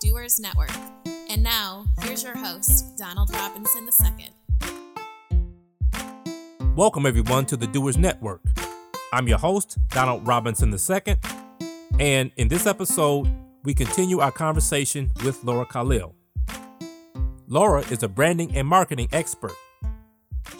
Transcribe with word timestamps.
Doers 0.00 0.40
Network. 0.40 0.72
And 1.28 1.42
now, 1.42 1.84
here's 2.00 2.22
your 2.22 2.36
host, 2.36 2.96
Donald 2.96 3.30
Robinson 3.34 3.86
II. 3.86 4.30
Welcome, 6.74 7.04
everyone, 7.04 7.44
to 7.46 7.56
the 7.58 7.66
Doers 7.66 7.98
Network. 7.98 8.40
I'm 9.12 9.28
your 9.28 9.36
host, 9.36 9.76
Donald 9.88 10.26
Robinson 10.26 10.72
II. 10.72 11.16
And 11.98 12.32
in 12.36 12.48
this 12.48 12.66
episode, 12.66 13.30
we 13.62 13.74
continue 13.74 14.20
our 14.20 14.32
conversation 14.32 15.10
with 15.22 15.44
Laura 15.44 15.66
Khalil. 15.66 16.14
Laura 17.46 17.82
is 17.90 18.02
a 18.02 18.08
branding 18.08 18.56
and 18.56 18.66
marketing 18.66 19.08
expert. 19.12 19.54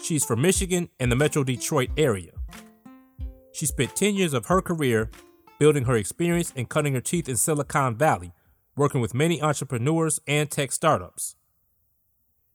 She's 0.03 0.23
from 0.23 0.43
Michigan 0.43 0.87
and 0.99 1.11
the 1.11 1.15
Metro 1.15 1.43
Detroit 1.43 1.89
area. 1.97 2.33
She 3.53 3.65
spent 3.65 3.95
10 3.95 4.13
years 4.13 4.35
of 4.35 4.45
her 4.45 4.61
career 4.61 5.09
building 5.57 5.85
her 5.85 5.95
experience 5.95 6.53
and 6.55 6.69
cutting 6.69 6.93
her 6.93 7.01
teeth 7.01 7.27
in 7.27 7.37
Silicon 7.37 7.95
Valley, 7.95 8.33
working 8.75 9.01
with 9.01 9.13
many 9.13 9.41
entrepreneurs 9.41 10.19
and 10.27 10.49
tech 10.49 10.71
startups. 10.71 11.35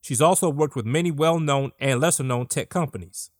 She's 0.01 0.23
also 0.23 0.49
worked 0.49 0.77
with 0.77 0.87
many 0.87 1.11
well 1.11 1.41
known 1.41 1.73
and 1.81 2.01
lesser 2.01 2.23
known 2.23 2.47
tech 2.47 2.69
companies. 2.69 3.31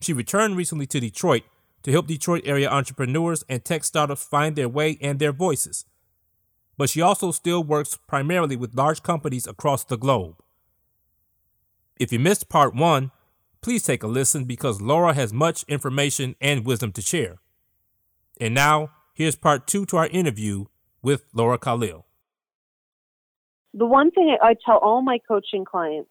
She 0.00 0.12
returned 0.12 0.56
recently 0.56 0.86
to 0.86 1.00
Detroit 1.00 1.42
to 1.82 1.92
help 1.92 2.06
Detroit 2.06 2.42
area 2.44 2.68
entrepreneurs 2.68 3.44
and 3.48 3.64
tech 3.64 3.84
startups 3.84 4.24
find 4.24 4.56
their 4.56 4.68
way 4.68 4.98
and 5.00 5.18
their 5.18 5.32
voices. 5.32 5.84
But 6.76 6.90
she 6.90 7.00
also 7.00 7.30
still 7.30 7.62
works 7.62 7.98
primarily 8.06 8.56
with 8.56 8.74
large 8.74 9.02
companies 9.02 9.46
across 9.46 9.84
the 9.84 9.98
globe. 9.98 10.36
If 11.98 12.12
you 12.12 12.18
missed 12.18 12.48
part 12.48 12.74
one, 12.74 13.12
please 13.60 13.82
take 13.82 14.02
a 14.02 14.08
listen 14.08 14.44
because 14.44 14.80
Laura 14.80 15.14
has 15.14 15.32
much 15.32 15.64
information 15.68 16.34
and 16.40 16.66
wisdom 16.66 16.90
to 16.92 17.02
share. 17.02 17.38
And 18.40 18.54
now, 18.54 18.90
here's 19.14 19.36
part 19.36 19.66
two 19.66 19.86
to 19.86 19.96
our 19.98 20.08
interview 20.08 20.66
with 21.04 21.24
Laura 21.32 21.58
Khalil. 21.58 22.06
The 23.72 23.86
one 23.86 24.10
thing 24.10 24.36
I 24.40 24.54
tell 24.64 24.78
all 24.78 25.02
my 25.02 25.18
coaching 25.26 25.64
clients 25.64 26.10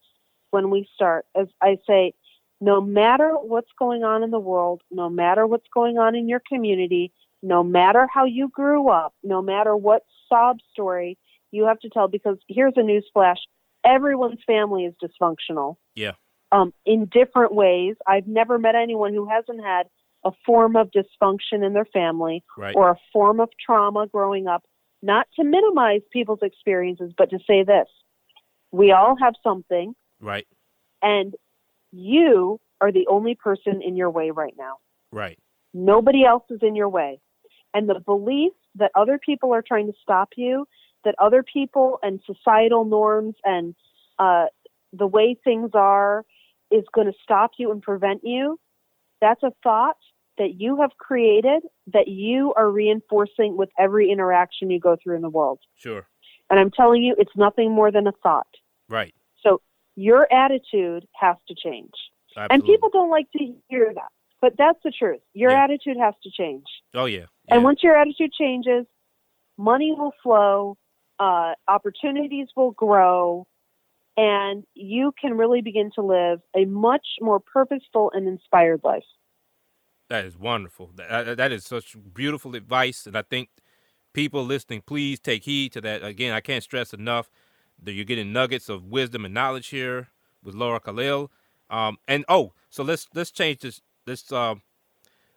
when 0.51 0.69
we 0.69 0.87
start 0.93 1.25
is 1.39 1.47
I 1.61 1.77
say, 1.87 2.13
no 2.61 2.79
matter 2.79 3.31
what's 3.31 3.71
going 3.77 4.03
on 4.03 4.23
in 4.23 4.31
the 4.31 4.39
world, 4.39 4.81
no 4.91 5.09
matter 5.09 5.45
what's 5.45 5.67
going 5.73 5.97
on 5.97 6.15
in 6.15 6.29
your 6.29 6.41
community, 6.47 7.11
no 7.41 7.63
matter 7.63 8.07
how 8.13 8.25
you 8.25 8.49
grew 8.49 8.89
up, 8.89 9.13
no 9.23 9.41
matter 9.41 9.75
what 9.75 10.03
sob 10.29 10.57
story 10.71 11.17
you 11.51 11.65
have 11.65 11.79
to 11.81 11.89
tell, 11.89 12.07
because 12.07 12.37
here's 12.47 12.73
a 12.77 12.83
news 12.83 13.05
flash 13.13 13.39
everyone's 13.85 14.39
family 14.47 14.85
is 14.85 14.93
dysfunctional. 15.03 15.75
Yeah 15.95 16.13
um, 16.53 16.73
in 16.85 17.09
different 17.11 17.53
ways. 17.53 17.95
I've 18.07 18.27
never 18.27 18.57
met 18.57 18.75
anyone 18.75 19.13
who 19.13 19.27
hasn't 19.27 19.61
had 19.61 19.87
a 20.23 20.31
form 20.45 20.77
of 20.77 20.89
dysfunction 20.91 21.65
in 21.65 21.73
their 21.73 21.85
family 21.85 22.43
right. 22.57 22.75
or 22.75 22.91
a 22.91 22.95
form 23.11 23.41
of 23.41 23.49
trauma 23.63 24.07
growing 24.07 24.47
up. 24.47 24.63
Not 25.03 25.27
to 25.35 25.43
minimize 25.43 25.99
people's 26.11 26.39
experiences, 26.41 27.11
but 27.15 27.29
to 27.31 27.39
say 27.45 27.63
this 27.63 27.87
we 28.71 28.91
all 28.91 29.15
have 29.21 29.35
something. 29.43 29.93
Right. 30.19 30.47
And 31.01 31.35
you 31.91 32.59
are 32.81 32.91
the 32.91 33.05
only 33.07 33.35
person 33.35 33.81
in 33.85 33.95
your 33.95 34.09
way 34.09 34.31
right 34.31 34.55
now. 34.57 34.77
Right. 35.11 35.37
Nobody 35.73 36.25
else 36.25 36.43
is 36.49 36.59
in 36.61 36.75
your 36.75 36.89
way. 36.89 37.19
And 37.73 37.87
the 37.87 37.99
belief 37.99 38.53
that 38.75 38.91
other 38.95 39.19
people 39.23 39.53
are 39.53 39.61
trying 39.61 39.87
to 39.87 39.93
stop 40.01 40.29
you, 40.37 40.65
that 41.03 41.15
other 41.19 41.43
people 41.43 41.99
and 42.01 42.19
societal 42.25 42.85
norms 42.85 43.35
and 43.43 43.75
uh, 44.17 44.45
the 44.93 45.07
way 45.07 45.35
things 45.43 45.71
are 45.73 46.23
is 46.71 46.83
going 46.95 47.07
to 47.07 47.13
stop 47.21 47.51
you 47.57 47.71
and 47.71 47.81
prevent 47.81 48.21
you, 48.23 48.57
that's 49.21 49.43
a 49.43 49.51
thought 49.63 49.97
that 50.37 50.59
you 50.59 50.79
have 50.81 50.91
created 50.97 51.63
that 51.93 52.07
you 52.07 52.53
are 52.55 52.69
reinforcing 52.69 53.55
with 53.57 53.69
every 53.77 54.09
interaction 54.11 54.69
you 54.69 54.79
go 54.79 54.97
through 55.01 55.15
in 55.15 55.21
the 55.21 55.29
world. 55.29 55.59
Sure. 55.75 56.07
And 56.49 56.59
I'm 56.59 56.71
telling 56.71 57.03
you, 57.03 57.15
it's 57.17 57.35
nothing 57.35 57.71
more 57.71 57.91
than 57.91 58.07
a 58.07 58.11
thought. 58.23 58.47
Right. 58.89 59.13
So 59.41 59.61
your 59.95 60.31
attitude 60.33 61.05
has 61.19 61.35
to 61.47 61.55
change. 61.55 61.91
Absolutely. 62.35 62.55
And 62.55 62.63
people 62.63 62.89
don't 62.91 63.11
like 63.11 63.29
to 63.37 63.53
hear 63.69 63.91
that, 63.93 64.11
but 64.41 64.53
that's 64.57 64.79
the 64.83 64.91
truth. 64.91 65.21
Your 65.33 65.51
Yeah. 65.51 65.63
attitude 65.63 65.97
has 65.97 66.15
to 66.23 66.31
change. 66.31 66.65
Oh, 66.93 67.05
yeah. 67.05 67.25
And 67.49 67.63
once 67.63 67.83
your 67.83 67.95
attitude 67.95 68.33
changes, 68.33 68.85
money 69.57 69.91
will 69.91 70.13
flow, 70.23 70.77
uh, 71.19 71.53
opportunities 71.67 72.47
will 72.55 72.71
grow, 72.71 73.45
and 74.17 74.63
you 74.73 75.13
can 75.19 75.37
really 75.37 75.61
begin 75.61 75.91
to 75.95 76.01
live 76.01 76.41
a 76.55 76.65
much 76.65 77.05
more 77.21 77.39
purposeful 77.39 78.11
and 78.13 78.27
inspired 78.27 78.81
life. 78.83 79.05
That 80.13 80.25
is 80.25 80.37
wonderful. 80.37 80.91
That, 80.95 81.37
that 81.37 81.51
is 81.51 81.65
such 81.65 81.95
beautiful 82.13 82.53
advice. 82.53 83.07
And 83.07 83.17
I 83.17 83.23
think 83.23 83.49
people 84.13 84.43
listening, 84.45 84.83
please 84.85 85.19
take 85.19 85.45
heed 85.45 85.71
to 85.71 85.81
that. 85.81 86.03
Again, 86.03 86.35
I 86.35 86.39
can't 86.39 86.63
stress 86.63 86.93
enough 86.93 87.31
that 87.81 87.93
you're 87.93 88.05
getting 88.05 88.31
nuggets 88.31 88.69
of 88.69 88.85
wisdom 88.85 89.25
and 89.25 89.33
knowledge 89.33 89.69
here 89.69 90.09
with 90.43 90.53
Laura 90.53 90.79
Khalil. 90.79 91.31
Um, 91.71 91.97
and 92.07 92.25
oh, 92.29 92.53
so 92.69 92.83
let's 92.83 93.07
let's 93.15 93.31
change 93.31 93.61
this. 93.61 93.81
Let's 94.05 94.31
um, 94.31 94.61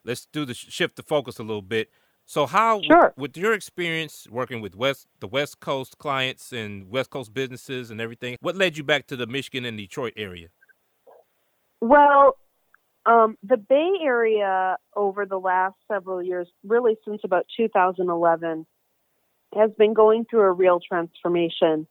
let's 0.04 0.26
do 0.26 0.44
the 0.44 0.52
shift 0.52 0.96
the 0.96 1.02
focus 1.02 1.38
a 1.38 1.42
little 1.42 1.62
bit. 1.62 1.88
So 2.26 2.44
how, 2.44 2.82
Sure. 2.82 3.14
with 3.16 3.34
your 3.38 3.54
experience 3.54 4.26
working 4.30 4.60
with 4.60 4.76
West 4.76 5.06
the 5.20 5.26
West 5.26 5.58
Coast 5.58 5.96
clients 5.96 6.52
and 6.52 6.90
West 6.90 7.08
Coast 7.08 7.32
businesses 7.32 7.90
and 7.90 7.98
everything, 7.98 8.36
what 8.42 8.56
led 8.56 8.76
you 8.76 8.84
back 8.84 9.06
to 9.06 9.16
the 9.16 9.26
Michigan 9.26 9.64
and 9.64 9.78
Detroit 9.78 10.12
area? 10.18 10.48
Well, 11.80 12.36
um, 13.06 13.36
the 13.42 13.56
Bay 13.56 13.92
Area 14.02 14.76
over 14.94 15.26
the 15.26 15.38
last 15.38 15.76
several 15.90 16.22
years, 16.22 16.48
really 16.64 16.96
since 17.06 17.20
about 17.24 17.46
2011, 17.56 18.66
has 19.54 19.70
been 19.78 19.94
going 19.94 20.24
through 20.28 20.42
a 20.42 20.52
real 20.52 20.80
transformation. 20.80 21.86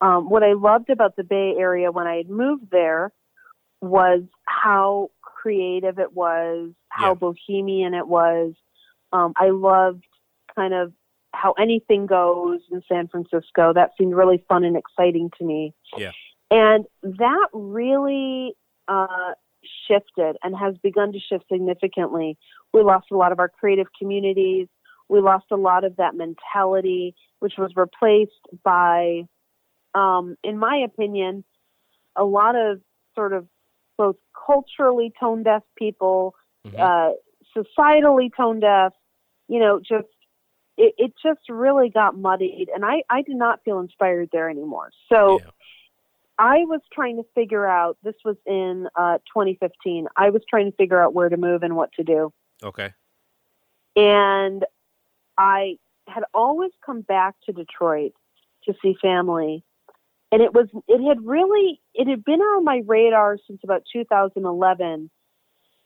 Um, 0.00 0.28
what 0.30 0.42
I 0.42 0.52
loved 0.52 0.90
about 0.90 1.16
the 1.16 1.24
Bay 1.24 1.54
Area 1.58 1.90
when 1.90 2.06
I 2.06 2.16
had 2.16 2.28
moved 2.28 2.70
there 2.70 3.12
was 3.80 4.22
how 4.44 5.10
creative 5.22 5.98
it 5.98 6.12
was, 6.12 6.70
how 6.90 7.10
Yeah. 7.10 7.14
bohemian 7.14 7.94
it 7.94 8.06
was. 8.06 8.54
Um, 9.12 9.32
I 9.36 9.50
loved 9.50 10.04
kind 10.54 10.74
of 10.74 10.92
how 11.32 11.52
anything 11.52 12.06
goes 12.06 12.60
in 12.70 12.82
San 12.88 13.08
Francisco. 13.08 13.72
That 13.72 13.92
seemed 13.96 14.14
really 14.14 14.44
fun 14.48 14.64
and 14.64 14.76
exciting 14.76 15.30
to 15.38 15.44
me. 15.44 15.74
Yeah. 15.96 16.12
And 16.50 16.84
that 17.02 17.48
really 17.52 18.54
uh, 18.88 19.34
shifted 19.88 20.36
and 20.42 20.56
has 20.56 20.76
begun 20.82 21.12
to 21.12 21.18
shift 21.18 21.44
significantly. 21.50 22.38
We 22.72 22.82
lost 22.82 23.06
a 23.10 23.16
lot 23.16 23.32
of 23.32 23.38
our 23.38 23.48
creative 23.48 23.86
communities. 23.98 24.68
We 25.08 25.20
lost 25.20 25.46
a 25.50 25.56
lot 25.56 25.84
of 25.84 25.96
that 25.96 26.14
mentality, 26.14 27.14
which 27.40 27.54
was 27.58 27.72
replaced 27.76 28.32
by, 28.62 29.22
um, 29.94 30.36
in 30.44 30.58
my 30.58 30.76
opinion, 30.84 31.44
a 32.16 32.24
lot 32.24 32.54
of 32.56 32.80
sort 33.14 33.32
of 33.32 33.46
both 33.98 34.16
culturally 34.46 35.12
tone 35.18 35.42
deaf 35.42 35.62
people, 35.76 36.34
Mhm. 36.66 36.78
uh, 36.78 37.14
societally 37.56 38.30
tone 38.34 38.60
deaf, 38.60 38.94
you 39.48 39.58
know, 39.58 39.80
just 39.80 40.08
it, 40.76 40.94
it 40.96 41.12
just 41.22 41.40
really 41.50 41.90
got 41.90 42.16
muddied 42.16 42.70
and 42.74 42.84
I, 42.86 43.02
I 43.10 43.20
did 43.22 43.36
not 43.36 43.62
feel 43.64 43.80
inspired 43.80 44.30
there 44.32 44.48
anymore. 44.48 44.90
So 45.10 45.40
yeah. 45.40 45.50
I 46.40 46.64
was 46.64 46.80
trying 46.90 47.18
to 47.18 47.22
figure 47.34 47.66
out 47.66 47.98
this 48.02 48.14
was 48.24 48.36
in 48.46 48.88
uh, 48.96 49.18
2015. 49.36 50.06
I 50.16 50.30
was 50.30 50.40
trying 50.48 50.70
to 50.70 50.76
figure 50.76 51.00
out 51.00 51.12
where 51.12 51.28
to 51.28 51.36
move 51.36 51.62
and 51.62 51.76
what 51.76 51.92
to 51.98 52.02
do. 52.02 52.32
Okay. 52.62 52.94
And 53.94 54.64
I 55.36 55.76
had 56.08 56.24
always 56.32 56.70
come 56.84 57.02
back 57.02 57.34
to 57.44 57.52
Detroit 57.52 58.12
to 58.64 58.72
see 58.80 58.96
family. 59.02 59.62
And 60.32 60.40
it 60.40 60.54
was 60.54 60.68
it 60.88 61.06
had 61.06 61.18
really 61.26 61.78
it 61.92 62.08
had 62.08 62.24
been 62.24 62.40
on 62.40 62.64
my 62.64 62.80
radar 62.86 63.36
since 63.46 63.60
about 63.62 63.82
2011. 63.92 65.10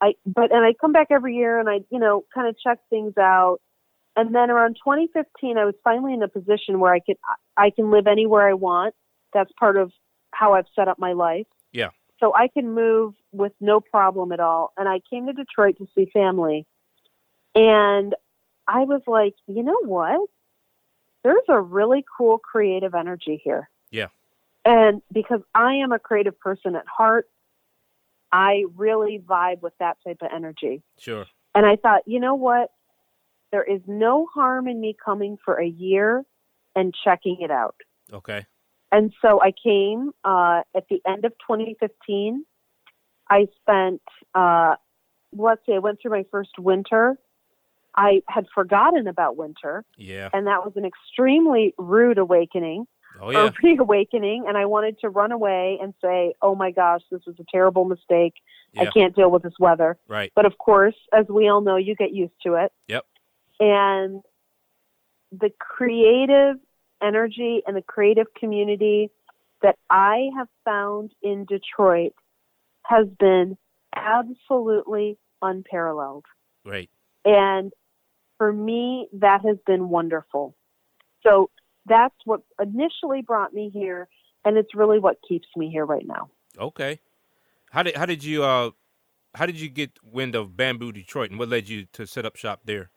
I 0.00 0.14
but 0.24 0.52
and 0.52 0.64
I 0.64 0.72
come 0.80 0.92
back 0.92 1.08
every 1.10 1.34
year 1.34 1.58
and 1.58 1.68
I 1.68 1.80
you 1.90 1.98
know 1.98 2.24
kind 2.32 2.46
of 2.46 2.56
check 2.64 2.78
things 2.90 3.14
out. 3.18 3.58
And 4.14 4.32
then 4.32 4.50
around 4.50 4.76
2015 4.84 5.58
I 5.58 5.64
was 5.64 5.74
finally 5.82 6.14
in 6.14 6.22
a 6.22 6.28
position 6.28 6.78
where 6.78 6.94
I 6.94 7.00
could 7.00 7.16
I 7.56 7.70
can 7.70 7.90
live 7.90 8.06
anywhere 8.06 8.48
I 8.48 8.54
want. 8.54 8.94
That's 9.32 9.50
part 9.58 9.76
of 9.76 9.90
how 10.34 10.54
I've 10.54 10.66
set 10.74 10.88
up 10.88 10.98
my 10.98 11.12
life. 11.12 11.46
Yeah. 11.72 11.90
So 12.20 12.34
I 12.34 12.48
can 12.48 12.74
move 12.74 13.14
with 13.32 13.52
no 13.60 13.80
problem 13.80 14.32
at 14.32 14.40
all. 14.40 14.72
And 14.76 14.88
I 14.88 15.00
came 15.10 15.26
to 15.26 15.32
Detroit 15.32 15.76
to 15.78 15.86
see 15.94 16.10
family. 16.12 16.66
And 17.54 18.14
I 18.66 18.84
was 18.84 19.02
like, 19.06 19.34
you 19.46 19.62
know 19.62 19.80
what? 19.84 20.28
There's 21.22 21.44
a 21.48 21.60
really 21.60 22.04
cool 22.16 22.38
creative 22.38 22.94
energy 22.94 23.40
here. 23.42 23.68
Yeah. 23.90 24.08
And 24.64 25.02
because 25.12 25.40
I 25.54 25.74
am 25.74 25.92
a 25.92 25.98
creative 25.98 26.38
person 26.38 26.74
at 26.74 26.86
heart, 26.86 27.28
I 28.32 28.64
really 28.76 29.22
vibe 29.24 29.62
with 29.62 29.74
that 29.78 29.98
type 30.04 30.18
of 30.22 30.30
energy. 30.34 30.82
Sure. 30.98 31.26
And 31.54 31.64
I 31.66 31.76
thought, 31.76 32.02
you 32.06 32.20
know 32.20 32.34
what? 32.34 32.70
There 33.52 33.62
is 33.62 33.80
no 33.86 34.26
harm 34.34 34.66
in 34.66 34.80
me 34.80 34.96
coming 35.02 35.38
for 35.44 35.60
a 35.60 35.66
year 35.66 36.24
and 36.74 36.94
checking 37.04 37.38
it 37.40 37.50
out. 37.50 37.76
Okay. 38.12 38.44
And 38.92 39.12
so 39.20 39.40
I 39.42 39.52
came 39.52 40.12
uh, 40.24 40.62
at 40.76 40.84
the 40.88 41.00
end 41.06 41.24
of 41.24 41.32
2015. 41.48 42.44
I 43.30 43.46
spent, 43.60 44.02
uh, 44.34 44.76
let's 45.36 45.62
say, 45.66 45.74
I 45.74 45.78
went 45.78 46.00
through 46.00 46.12
my 46.12 46.24
first 46.30 46.58
winter 46.58 47.16
I 47.96 48.22
had 48.28 48.46
forgotten 48.54 49.06
about 49.06 49.36
winter, 49.36 49.84
Yeah. 49.96 50.28
and 50.32 50.46
that 50.46 50.64
was 50.64 50.72
an 50.76 50.84
extremely 50.84 51.74
rude 51.78 52.18
awakening 52.18 52.86
Oh 53.20 53.26
or 53.28 53.32
yeah. 53.32 53.50
reawakening. 53.62 54.46
And 54.48 54.56
I 54.58 54.66
wanted 54.66 54.98
to 55.00 55.08
run 55.08 55.30
away 55.30 55.78
and 55.80 55.94
say, 56.02 56.34
"Oh 56.42 56.56
my 56.56 56.72
gosh, 56.72 57.02
this 57.12 57.20
was 57.24 57.36
a 57.38 57.44
terrible 57.52 57.84
mistake. 57.84 58.34
I 58.76 58.86
can't 58.86 59.14
deal 59.14 59.30
with 59.30 59.44
this 59.44 59.54
weather." 59.60 59.96
Right. 60.08 60.32
But 60.34 60.46
of 60.46 60.58
course, 60.58 60.96
as 61.12 61.26
we 61.28 61.48
all 61.48 61.60
know, 61.60 61.76
you 61.76 61.94
get 61.94 62.12
used 62.12 62.34
to 62.42 62.54
it. 62.54 62.72
Yep. 62.88 63.06
And 63.60 64.22
the 65.30 65.50
creative 65.60 66.56
energy 67.02 67.62
and 67.66 67.76
the 67.76 67.82
creative 67.82 68.26
community 68.38 69.10
that 69.62 69.76
I 69.90 70.28
have 70.36 70.48
found 70.64 71.12
in 71.22 71.46
Detroit 71.46 72.12
has 72.82 73.06
been 73.18 73.56
absolutely 73.94 75.16
unparalleled. 75.40 76.24
Great. 76.64 76.90
And 77.24 77.72
for 78.38 78.52
me, 78.52 79.08
that 79.14 79.44
has 79.44 79.56
been 79.66 79.88
wonderful. 79.88 80.54
So 81.22 81.50
that's 81.86 82.14
what 82.24 82.42
initially 82.60 83.22
brought 83.22 83.54
me 83.54 83.70
here, 83.72 84.08
and 84.44 84.56
it's 84.56 84.74
really 84.74 84.98
what 84.98 85.16
keeps 85.26 85.48
me 85.56 85.70
here 85.70 85.86
right 85.86 86.06
now. 86.06 86.30
Okay. 86.58 87.00
How 87.70 87.82
did 87.82 87.96
how 87.96 88.06
did 88.06 88.22
you 88.22 88.44
uh 88.44 88.70
how 89.34 89.46
did 89.46 89.58
you 89.58 89.68
get 89.68 89.90
wind 90.04 90.34
of 90.34 90.56
Bamboo 90.56 90.92
Detroit 90.92 91.30
and 91.30 91.38
what 91.38 91.48
led 91.48 91.68
you 91.68 91.86
to 91.92 92.06
set 92.06 92.24
up 92.24 92.36
shop 92.36 92.60
there? 92.64 92.90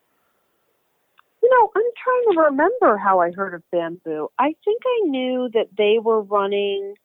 You 1.42 1.50
know, 1.50 1.72
I'm 1.76 1.87
trying 2.08 2.36
to 2.36 2.42
remember 2.42 2.98
how 2.98 3.20
I 3.20 3.32
heard 3.32 3.54
of 3.54 3.64
Bamboo. 3.72 4.30
I 4.40 4.54
think 4.64 4.82
I 4.86 5.08
knew 5.10 5.50
that 5.54 5.68
they 5.78 5.98
were 6.02 6.22
running. 6.22 6.96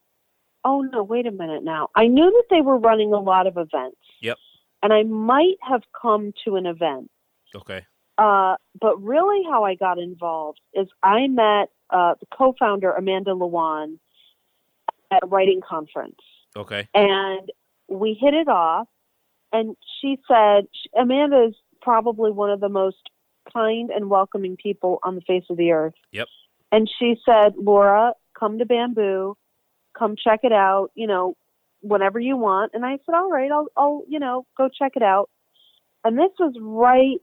Oh 0.64 0.82
no, 0.82 1.02
wait 1.02 1.26
a 1.26 1.32
minute 1.32 1.64
now. 1.64 1.88
I 1.96 2.06
knew 2.06 2.31
that 2.31 2.44
they 2.54 2.60
were 2.60 2.78
running 2.78 3.12
a 3.12 3.20
lot 3.20 3.46
of 3.46 3.56
events. 3.56 3.96
Yep. 4.20 4.38
And 4.82 4.93
I 4.93 5.02
might 5.02 5.56
have 5.60 5.82
come 6.00 6.32
to 6.44 6.56
an 6.56 6.66
event. 6.66 7.10
Okay. 7.54 7.84
Uh, 8.19 8.56
but 8.81 9.02
really, 9.02 9.43
how 9.50 9.64
I 9.64 9.75
got 9.75 9.99
involved 9.99 10.60
is 10.75 10.88
I 11.02 11.26
met 11.28 11.70
uh, 11.90 12.14
the 12.20 12.26
co-founder 12.37 12.93
Amanda 12.93 13.32
Lewan 13.32 13.98
at 15.10 15.25
a 15.25 15.26
writing 15.26 15.60
conference, 15.66 16.20
Okay. 16.56 16.88
and 16.94 17.50
we 17.88 18.16
hit 18.20 18.34
it 18.34 18.48
off. 18.48 18.88
And 19.52 19.76
she 20.00 20.19
said 20.26 20.66
Amanda 20.98 21.48
is 21.48 21.55
probably 21.82 22.31
one 22.31 22.50
of 22.50 22.60
the 22.60 22.70
most 22.70 23.10
kind 23.52 23.90
and 23.90 24.10
welcoming 24.10 24.56
people 24.56 24.98
on 25.02 25.14
the 25.14 25.20
face 25.22 25.44
of 25.50 25.56
the 25.56 25.72
earth. 25.72 25.94
Yep. 26.12 26.28
And 26.70 26.90
she 26.98 27.16
said, 27.24 27.54
Laura, 27.56 28.12
come 28.38 28.58
to 28.58 28.66
Bamboo, 28.66 29.36
come 29.98 30.16
check 30.16 30.40
it 30.42 30.52
out. 30.52 30.90
You 30.94 31.06
know, 31.06 31.36
whenever 31.82 32.18
you 32.18 32.36
want. 32.36 32.72
And 32.74 32.84
I 32.86 32.98
said, 33.04 33.14
all 33.14 33.30
right, 33.30 33.50
I'll, 33.50 33.66
I'll, 33.76 34.02
you 34.08 34.18
know, 34.18 34.46
go 34.56 34.68
check 34.68 34.92
it 34.96 35.02
out. 35.02 35.28
And 36.04 36.16
this 36.16 36.30
was 36.38 36.54
right, 36.60 37.20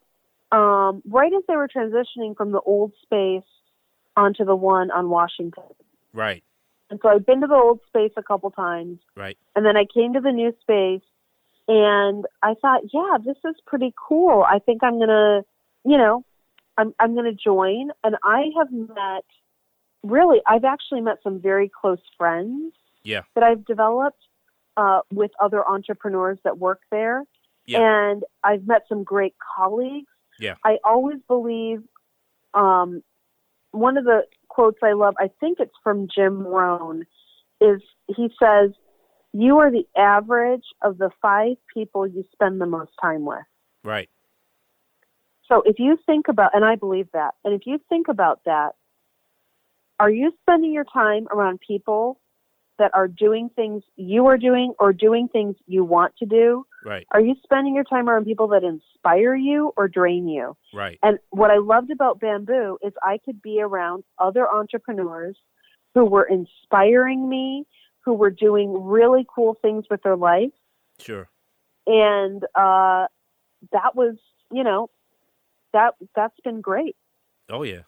um, 0.51 1.01
right 1.05 1.31
as 1.33 1.43
they 1.47 1.55
were 1.55 1.67
transitioning 1.67 2.35
from 2.37 2.51
the 2.51 2.61
old 2.61 2.93
space 3.01 3.47
onto 4.15 4.45
the 4.45 4.55
one 4.55 4.91
on 4.91 5.09
Washington. 5.09 5.63
Right. 6.13 6.43
And 6.89 6.99
so 7.01 7.09
I'd 7.09 7.25
been 7.25 7.41
to 7.41 7.47
the 7.47 7.55
old 7.55 7.79
space 7.87 8.11
a 8.17 8.23
couple 8.23 8.51
times. 8.51 8.99
Right. 9.15 9.37
And 9.55 9.65
then 9.65 9.77
I 9.77 9.85
came 9.85 10.13
to 10.13 10.19
the 10.19 10.31
new 10.31 10.53
space 10.61 11.07
and 11.67 12.25
I 12.41 12.55
thought, 12.61 12.81
yeah, 12.93 13.17
this 13.23 13.37
is 13.45 13.55
pretty 13.65 13.93
cool. 13.95 14.43
I 14.43 14.59
think 14.59 14.83
I'm 14.83 14.97
going 14.97 15.09
to, 15.09 15.45
you 15.85 15.97
know, 15.97 16.23
I'm, 16.77 16.93
I'm 16.99 17.13
going 17.13 17.25
to 17.25 17.33
join. 17.37 17.89
And 18.03 18.15
I 18.23 18.45
have 18.57 18.71
met, 18.71 19.25
really, 20.03 20.39
I've 20.47 20.63
actually 20.65 21.01
met 21.01 21.17
some 21.23 21.41
very 21.41 21.69
close 21.69 21.99
friends 22.17 22.73
Yeah. 23.03 23.21
that 23.35 23.43
I've 23.43 23.65
developed 23.65 24.21
uh, 24.77 25.01
with 25.11 25.31
other 25.41 25.67
entrepreneurs 25.67 26.39
that 26.43 26.57
work 26.57 26.79
there. 26.91 27.23
Yeah. 27.65 28.09
And 28.09 28.23
I've 28.43 28.65
met 28.65 28.83
some 28.87 29.03
great 29.03 29.35
colleagues. 29.55 30.07
Yeah. 30.39 30.55
I 30.63 30.77
always 30.83 31.19
believe 31.27 31.83
um, 32.53 33.03
one 33.71 33.97
of 33.97 34.05
the 34.05 34.21
quotes 34.47 34.79
I 34.81 34.93
love, 34.93 35.15
I 35.19 35.29
think 35.39 35.59
it's 35.59 35.75
from 35.83 36.07
Jim 36.13 36.45
Rohn, 36.47 37.05
is 37.61 37.81
he 38.07 38.29
says, 38.41 38.71
You 39.33 39.59
are 39.59 39.69
the 39.69 39.85
average 39.97 40.63
of 40.81 40.97
the 40.97 41.11
five 41.21 41.57
people 41.73 42.07
you 42.07 42.23
spend 42.31 42.59
the 42.61 42.65
most 42.65 42.91
time 43.01 43.25
with. 43.25 43.43
Right. 43.83 44.09
So 45.49 45.63
if 45.65 45.79
you 45.79 45.97
think 46.05 46.27
about, 46.27 46.51
and 46.53 46.63
I 46.63 46.75
believe 46.75 47.07
that, 47.13 47.33
and 47.43 47.53
if 47.53 47.61
you 47.65 47.79
think 47.89 48.07
about 48.07 48.41
that, 48.45 48.73
are 49.99 50.09
you 50.09 50.31
spending 50.41 50.71
your 50.71 50.85
time 50.85 51.27
around 51.31 51.59
people 51.65 52.19
that 52.77 52.91
are 52.93 53.07
doing 53.07 53.49
things 53.55 53.83
you 53.97 54.27
are 54.27 54.37
doing 54.37 54.73
or 54.79 54.93
doing 54.93 55.27
things 55.27 55.55
you 55.67 55.83
want 55.83 56.13
to 56.17 56.25
do? 56.25 56.65
Right. 56.85 57.05
Are 57.11 57.19
you 57.19 57.35
spending 57.43 57.75
your 57.75 57.83
time 57.83 58.07
around 58.07 58.25
people 58.25 58.47
that 58.49 58.63
inspire 58.63 59.35
you 59.35 59.73
or 59.75 59.87
drain 59.89 60.27
you? 60.27 60.55
Right. 60.73 60.97
And 61.03 61.17
what 61.31 61.51
I 61.51 61.57
loved 61.57 61.91
about 61.91 62.21
Bamboo 62.21 62.77
is 62.81 62.93
I 63.03 63.19
could 63.25 63.41
be 63.41 63.59
around 63.61 64.05
other 64.17 64.47
entrepreneurs 64.47 65.37
who 65.93 66.05
were 66.05 66.23
inspiring 66.23 67.27
me, 67.27 67.65
who 68.05 68.13
were 68.13 68.29
doing 68.29 68.85
really 68.85 69.25
cool 69.33 69.57
things 69.61 69.85
with 69.89 70.01
their 70.03 70.15
life. 70.15 70.51
Sure. 70.99 71.27
And 71.85 72.43
uh, 72.55 73.07
that 73.73 73.95
was, 73.95 74.15
you 74.51 74.63
know, 74.63 74.89
that 75.73 75.95
that's 76.15 76.39
been 76.43 76.61
great. 76.61 76.95
Oh 77.49 77.63
yeah. 77.63 77.81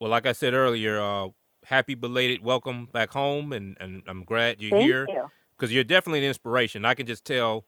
Well, 0.00 0.10
like 0.10 0.26
I 0.26 0.32
said 0.32 0.54
earlier, 0.54 1.00
uh, 1.00 1.28
happy 1.64 1.94
belated 1.94 2.42
welcome 2.42 2.86
back 2.86 3.10
home, 3.10 3.52
and, 3.52 3.76
and 3.80 4.02
I'm 4.06 4.24
glad 4.24 4.60
you're 4.60 4.70
Thank 4.70 4.84
here 4.84 5.06
you. 5.08 5.26
because 5.56 5.72
you're 5.72 5.84
definitely 5.84 6.20
an 6.20 6.26
inspiration. 6.26 6.84
I 6.84 6.94
can 6.94 7.06
just 7.06 7.24
tell 7.24 7.64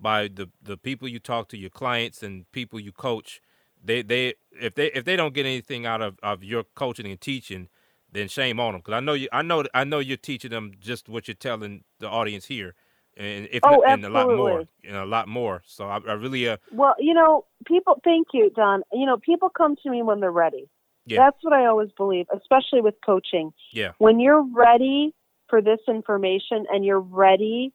by 0.00 0.28
the 0.28 0.48
the 0.62 0.76
people 0.76 1.08
you 1.08 1.18
talk 1.18 1.48
to, 1.48 1.58
your 1.58 1.70
clients 1.70 2.22
and 2.22 2.50
people 2.52 2.80
you 2.80 2.92
coach. 2.92 3.40
They 3.82 4.02
they 4.02 4.34
if 4.60 4.74
they 4.74 4.86
if 4.92 5.04
they 5.04 5.16
don't 5.16 5.34
get 5.34 5.46
anything 5.46 5.86
out 5.86 6.00
of, 6.00 6.18
of 6.22 6.42
your 6.42 6.64
coaching 6.74 7.06
and 7.06 7.20
teaching, 7.20 7.68
then 8.10 8.28
shame 8.28 8.58
on 8.58 8.72
them. 8.72 8.80
Because 8.80 8.94
I 8.94 9.00
know 9.00 9.12
you 9.12 9.28
I 9.32 9.42
know 9.42 9.64
I 9.74 9.84
know 9.84 9.98
you're 9.98 10.16
teaching 10.16 10.50
them 10.50 10.72
just 10.80 11.08
what 11.08 11.28
you're 11.28 11.34
telling 11.34 11.84
the 12.00 12.08
audience 12.08 12.46
here, 12.46 12.74
and 13.16 13.48
if 13.50 13.60
Oh, 13.62 13.82
and 13.86 14.04
a 14.04 14.08
lot 14.08 14.28
more, 14.28 14.64
and 14.86 14.96
a 14.96 15.04
lot 15.06 15.28
more. 15.28 15.62
So 15.66 15.86
I, 15.86 15.98
I 16.06 16.12
really 16.14 16.48
uh 16.48 16.56
Well, 16.72 16.94
you 16.98 17.14
know, 17.14 17.44
people. 17.66 18.00
Thank 18.04 18.28
you, 18.32 18.50
Don. 18.50 18.82
You 18.92 19.06
know, 19.06 19.18
people 19.18 19.48
come 19.48 19.76
to 19.82 19.90
me 19.90 20.02
when 20.02 20.20
they're 20.20 20.30
ready. 20.32 20.68
Yeah. 21.06 21.18
That's 21.18 21.36
what 21.42 21.52
I 21.52 21.66
always 21.66 21.90
believe, 21.96 22.26
especially 22.34 22.80
with 22.80 22.94
coaching. 23.04 23.52
yeah 23.72 23.92
When 23.98 24.20
you're 24.20 24.42
ready 24.42 25.14
for 25.48 25.60
this 25.60 25.80
information 25.86 26.64
and 26.70 26.84
you're 26.84 27.00
ready 27.00 27.72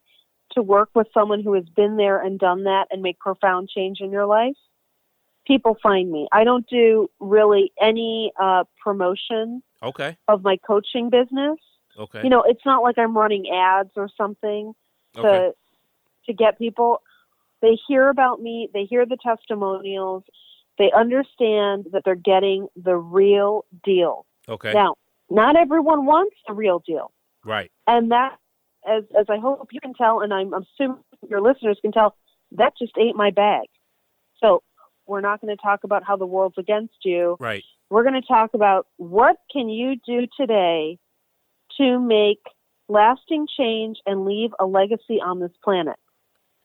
to 0.54 0.64
work 0.64 0.90
with 0.96 1.08
someone 1.14 1.44
who 1.44 1.54
has 1.54 1.66
been 1.76 1.96
there 1.98 2.20
and 2.20 2.40
done 2.40 2.64
that 2.64 2.88
and 2.90 3.04
make 3.04 3.20
profound 3.20 3.70
change 3.70 4.00
in 4.02 4.12
your 4.12 4.26
life, 4.26 4.56
people 5.46 5.78
find 5.82 6.12
me. 6.12 6.28
I 6.32 6.44
don't 6.44 6.68
do 6.68 7.08
really 7.20 7.72
any 7.82 8.32
uh, 8.42 8.64
promotion 8.84 9.62
okay 9.84 10.18
of 10.28 10.44
my 10.44 10.58
coaching 10.66 11.10
business. 11.12 11.60
okay 12.00 12.24
You 12.24 12.30
know, 12.30 12.44
it's 12.46 12.66
not 12.66 12.82
like 12.82 12.98
I'm 12.98 13.16
running 13.16 13.46
ads 13.54 13.92
or 13.96 14.10
something 14.18 14.74
to 15.16 15.20
okay 15.22 15.52
to 16.30 16.34
get 16.34 16.58
people. 16.58 17.02
They 17.62 17.78
hear 17.88 18.10
about 18.10 18.42
me. 18.42 18.70
They 18.74 18.86
hear 18.86 19.06
the 19.06 19.18
testimonials. 19.22 20.24
They 20.78 20.92
understand 20.96 21.88
that 21.92 22.04
they're 22.06 22.16
getting 22.16 22.68
the 22.76 22.96
real 22.96 23.66
deal. 23.84 24.26
okay 24.48 24.74
Now, 24.74 24.96
not 25.30 25.58
everyone 25.58 26.06
wants 26.06 26.36
the 26.48 26.54
real 26.54 26.80
deal, 26.86 27.12
right 27.44 27.72
and 27.88 28.12
that, 28.12 28.38
as 28.88 29.04
as 29.20 29.26
I 29.30 29.38
hope 29.38 29.70
you 29.72 29.82
can 29.82 29.94
tell, 29.94 30.22
and 30.22 30.34
I'm 30.34 30.54
assuming 30.54 31.04
your 31.28 31.42
listeners 31.42 31.78
can 31.82 31.92
tell, 31.92 32.16
that 32.54 32.74
just 32.80 32.94
ain't 32.98 33.18
my 33.18 33.32
bag. 33.32 33.68
So 34.42 34.64
we're 35.06 35.22
not 35.22 35.42
going 35.42 35.56
to 35.56 35.62
talk 35.62 35.84
about 35.84 36.04
how 36.04 36.16
the 36.16 36.26
world's 36.26 36.58
against 36.58 37.04
you. 37.04 37.36
right 37.40 37.64
We're 37.90 38.04
going 38.04 38.22
to 38.22 38.28
talk 38.28 38.54
about 38.54 38.88
what 38.98 39.38
can 39.52 39.68
you 39.68 39.98
do 40.06 40.28
today 40.40 40.98
to 41.78 42.00
make 42.00 42.40
lasting 42.90 43.48
change 43.58 44.00
and 44.06 44.26
leave 44.26 44.52
a 44.60 44.66
legacy 44.66 45.22
on 45.24 45.40
this 45.40 45.52
planet. 45.64 45.96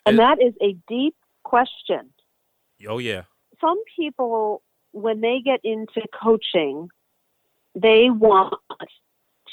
And 0.07 0.19
that 0.19 0.43
is 0.43 0.55
a 0.61 0.77
deep 0.89 1.15
question. 1.45 2.11
oh 2.89 2.99
yeah 2.99 3.23
Some 3.61 3.79
people, 3.97 4.63
when 4.93 5.21
they 5.21 5.41
get 5.45 5.61
into 5.63 6.03
coaching, 6.21 6.89
they 7.75 8.11
want 8.11 8.55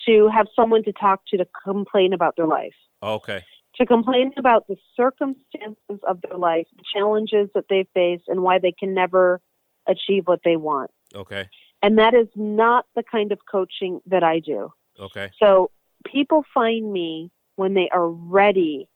to 0.07 0.29
have 0.29 0.47
someone 0.55 0.83
to 0.83 0.93
talk 0.93 1.21
to 1.27 1.37
to 1.37 1.47
complain 1.63 2.13
about 2.13 2.35
their 2.35 2.47
life, 2.47 2.73
oh, 3.01 3.13
okay 3.15 3.43
to 3.75 3.85
complain 3.85 4.33
about 4.37 4.67
the 4.67 4.75
circumstances 4.97 5.99
of 6.07 6.19
their 6.21 6.37
life, 6.37 6.67
the 6.75 6.83
challenges 6.93 7.49
that 7.55 7.65
they 7.69 7.87
face, 7.93 8.21
and 8.27 8.41
why 8.41 8.59
they 8.59 8.71
can 8.71 8.93
never 8.93 9.39
achieve 9.87 10.23
what 10.27 10.41
they 10.43 10.55
want. 10.55 10.91
okay 11.15 11.49
And 11.81 11.97
that 11.97 12.13
is 12.13 12.27
not 12.35 12.85
the 12.95 13.03
kind 13.03 13.31
of 13.31 13.39
coaching 13.49 14.01
that 14.05 14.23
I 14.23 14.39
do. 14.39 14.71
okay 14.99 15.29
So 15.39 15.71
people 16.03 16.43
find 16.53 16.91
me 16.91 17.31
when 17.55 17.73
they 17.73 17.89
are 17.91 18.09
ready 18.09 18.87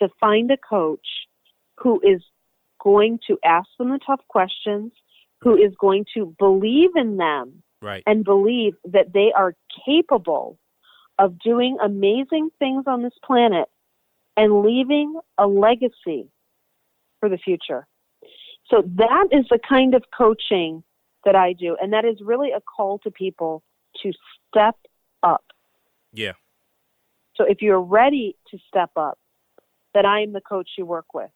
to 0.00 0.08
find 0.20 0.50
a 0.50 0.56
coach 0.56 1.06
who 1.78 2.00
is 2.00 2.22
going 2.80 3.18
to 3.26 3.38
ask 3.44 3.68
them 3.78 3.90
the 3.90 3.98
tough 4.04 4.20
questions, 4.28 4.92
who 5.40 5.56
is 5.56 5.72
going 5.80 6.04
to 6.14 6.34
believe 6.38 6.90
in 6.96 7.16
them 7.16 7.62
right 7.80 8.02
and 8.06 8.24
believe 8.24 8.74
that 8.84 9.12
they 9.12 9.32
are 9.36 9.54
capable 9.84 10.58
of 11.18 11.38
doing 11.38 11.76
amazing 11.82 12.50
things 12.58 12.84
on 12.86 13.02
this 13.02 13.12
planet 13.24 13.68
and 14.36 14.62
leaving 14.62 15.18
a 15.38 15.46
legacy 15.46 16.28
for 17.20 17.28
the 17.28 17.38
future. 17.38 17.86
So 18.70 18.82
that 18.96 19.28
is 19.30 19.46
the 19.50 19.58
kind 19.58 19.94
of 19.94 20.02
coaching 20.16 20.82
that 21.24 21.36
I 21.36 21.52
do. 21.52 21.76
And 21.80 21.92
that 21.92 22.04
is 22.04 22.16
really 22.20 22.50
a 22.52 22.60
call 22.60 22.98
to 23.00 23.10
people 23.10 23.62
to 24.02 24.12
step 24.48 24.76
up. 25.22 25.44
Yeah. 26.12 26.32
So 27.36 27.44
if 27.44 27.62
you're 27.62 27.80
ready 27.80 28.36
to 28.50 28.58
step 28.68 28.90
up, 28.96 29.18
then 29.92 30.06
I'm 30.06 30.32
the 30.32 30.40
coach 30.40 30.70
you 30.76 30.86
work 30.86 31.14
with. 31.14 31.30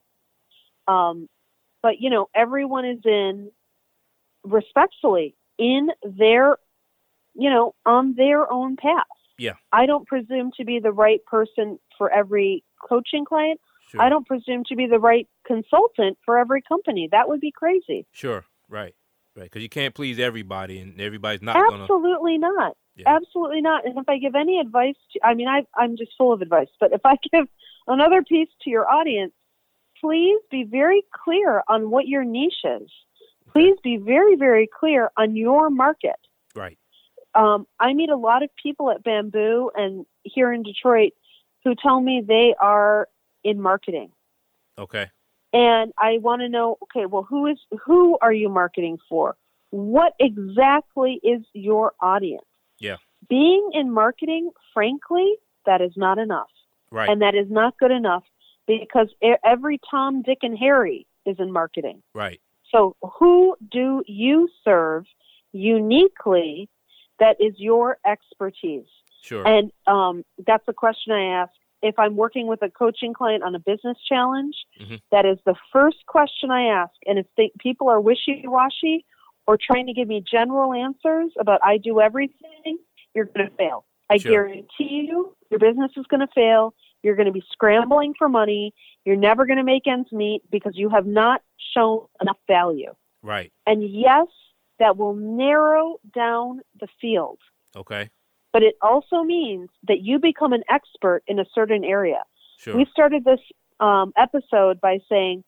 Um, 0.87 1.29
but 1.83 2.01
you 2.01 2.11
know, 2.11 2.29
everyone 2.35 2.85
is 2.85 3.01
in 3.05 3.51
respectfully 4.45 5.37
in 5.59 5.89
their, 6.03 6.57
you 7.35 7.51
know, 7.51 7.75
on 7.85 8.15
their 8.17 8.51
own 8.51 8.77
path. 8.77 9.05
Yeah. 9.39 9.55
I 9.73 9.87
don't 9.87 10.07
presume 10.07 10.51
to 10.57 10.65
be 10.65 10.81
the 10.81 10.91
right 10.91 11.25
person 11.27 11.79
for 11.97 12.13
every 12.13 12.65
coaching 12.89 13.25
client. 13.25 13.61
Sure. 13.91 14.03
I 14.03 14.09
don't 14.09 14.27
presume 14.27 14.65
to 14.65 14.77
be 14.77 14.87
the 14.87 14.99
right 14.99 15.27
consultant 15.47 16.19
for 16.25 16.39
every 16.39 16.63
company. 16.63 17.09
That 17.11 17.29
would 17.29 17.41
be 17.41 17.53
crazy. 17.53 18.07
Sure. 18.13 18.45
Right. 18.69 18.95
Right. 19.39 19.45
Because 19.45 19.63
you 19.63 19.69
can't 19.69 19.95
please 19.95 20.19
everybody, 20.19 20.81
and 20.81 21.01
everybody's 21.01 21.43
not 21.43 21.55
gonna. 21.55 21.85
Absolutely 21.85 22.39
not. 22.39 22.77
Yeah. 22.97 23.15
Absolutely 23.15 23.61
not. 23.61 23.87
And 23.87 23.97
if 23.97 24.09
I 24.09 24.19
give 24.19 24.35
any 24.35 24.59
advice 24.59 24.97
to, 25.13 25.21
I 25.25 25.35
mean, 25.35 25.47
I, 25.47 25.63
I'm 25.77 25.97
just 25.97 26.11
full 26.19 26.33
of 26.33 26.43
advice, 26.43 26.67
but 26.81 26.93
if 26.93 27.03
I 27.05 27.17
give 27.33 27.47
another 27.87 28.23
piece 28.23 28.49
to 28.63 28.71
your 28.71 28.91
audience, 28.91 29.33
please 30.01 30.41
be 30.51 30.65
very 30.65 31.05
clear 31.25 31.63
on 31.69 31.89
what 31.89 32.09
your 32.09 32.25
niche 32.25 32.65
is. 32.65 32.91
Please 33.53 33.77
be 33.83 33.97
very, 33.97 34.35
very 34.35 34.69
clear 34.69 35.11
on 35.17 35.37
your 35.37 35.71
market. 35.71 36.19
Right. 36.55 36.79
Um, 37.35 37.67
I 37.79 37.95
meet 37.95 38.11
a 38.11 38.17
lot 38.17 38.43
of 38.43 38.51
people 38.61 38.91
at 38.91 39.05
Bamboo 39.05 39.71
and 39.75 40.05
here 40.25 40.53
in 40.53 40.65
Detroit 40.65 41.13
who 41.65 41.75
tell 41.75 42.01
me 42.01 42.23
they 42.27 42.55
are 42.61 43.09
in 43.45 43.61
marketing. 43.61 44.11
Okay. 44.77 45.11
And 45.53 45.93
I 45.99 46.19
want 46.19 46.43
to 46.43 46.49
know 46.49 46.77
okay 46.85 47.07
well 47.07 47.23
who 47.29 47.47
is 47.47 47.59
who 47.85 48.19
are 48.21 48.33
you 48.33 48.49
marketing 48.49 48.99
for 49.09 49.37
what 49.71 50.13
exactly 50.19 51.21
is 51.23 51.43
your 51.53 51.93
audience 52.01 52.45
Yeah. 52.79 52.97
being 53.29 53.71
in 53.73 53.91
marketing 53.93 54.51
frankly 54.75 55.35
that 55.67 55.81
is 55.81 55.93
not 55.97 56.19
enough 56.19 56.51
Right. 56.91 57.09
and 57.11 57.21
that 57.23 57.35
is 57.35 57.51
not 57.51 57.77
good 57.79 57.91
enough 57.91 58.25
because 58.67 59.09
every 59.45 59.79
Tom 59.91 60.23
Dick 60.23 60.39
and 60.43 60.57
Harry 60.59 61.07
is 61.27 61.37
in 61.39 61.53
marketing 61.53 62.03
right. 62.15 62.41
so 62.73 62.97
who 63.19 63.57
do 63.71 64.03
you 64.07 64.49
serve 64.65 65.05
uniquely 65.53 66.69
that 67.19 67.37
is 67.41 67.55
your 67.59 67.99
expertise 68.07 68.87
Sure. 69.23 69.47
and 69.47 69.71
um, 69.87 70.25
that's 70.47 70.65
the 70.67 70.73
question 70.73 71.13
I 71.13 71.43
ask. 71.43 71.53
If 71.83 71.99
I'm 71.99 72.17
working 72.17 72.47
with 72.47 72.63
a 72.63 72.71
coaching 72.71 73.13
client 73.13 73.43
on 73.45 73.55
a 73.55 73.59
business 73.61 73.97
challenge, 74.09 74.57
Mhm. 74.81 75.01
that 75.11 75.25
is 75.25 75.39
the 75.45 75.55
first 75.73 76.05
question 76.07 76.51
I 76.51 76.65
ask. 76.67 76.95
And 77.07 77.19
if 77.19 77.27
they, 77.37 77.51
people 77.59 77.89
are 77.89 78.01
wishy 78.01 78.43
washy 78.47 79.05
or 79.47 79.57
trying 79.57 79.87
to 79.87 79.93
give 79.93 80.09
me 80.09 80.21
general 80.21 80.73
answers 80.75 81.33
about 81.39 81.61
I 81.63 81.79
do 81.79 82.01
everything, 82.01 82.79
you're 83.15 83.27
going 83.27 83.49
to 83.49 83.55
fail. 83.57 83.85
I 84.11 84.17
Sure. 84.19 84.33
guarantee 84.33 85.07
you, 85.09 85.37
your 85.51 85.61
business 85.61 85.93
is 85.97 86.07
going 86.07 86.21
to 86.21 86.33
fail. 86.35 86.75
You're 87.03 87.15
going 87.15 87.27
to 87.27 87.33
be 87.33 87.45
scrambling 87.53 88.15
for 88.15 88.29
money. 88.29 88.75
You're 89.05 89.17
never 89.17 89.47
going 89.47 89.59
to 89.59 89.63
make 89.65 89.87
ends 89.87 90.11
meet 90.13 90.43
because 90.51 90.77
you 90.77 90.89
have 90.89 91.07
not 91.07 91.43
shown 91.75 92.07
enough 92.21 92.39
value. 92.49 92.95
right. 93.23 93.53
And 93.67 93.83
yes, 93.83 94.27
that 94.79 94.97
will 94.97 95.15
narrow 95.15 95.99
down 96.15 96.61
the 96.81 96.87
field 97.01 97.41
Okay. 97.77 98.11
But 98.53 98.63
it 98.63 98.75
also 98.83 99.23
means 99.23 99.69
that 99.87 100.01
you 100.01 100.19
become 100.19 100.53
an 100.53 100.63
expert 100.69 101.23
in 101.27 101.39
a 101.39 101.45
certain 101.55 101.85
area. 101.85 102.23
Sure. 102.59 102.77
We 102.77 102.87
started 102.91 103.25
this 103.25 103.41
um, 103.81 104.13
episode 104.17 104.81
by 104.81 104.99
saying, 105.09 105.45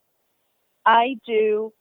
I 0.87 1.17
do 1.27 1.73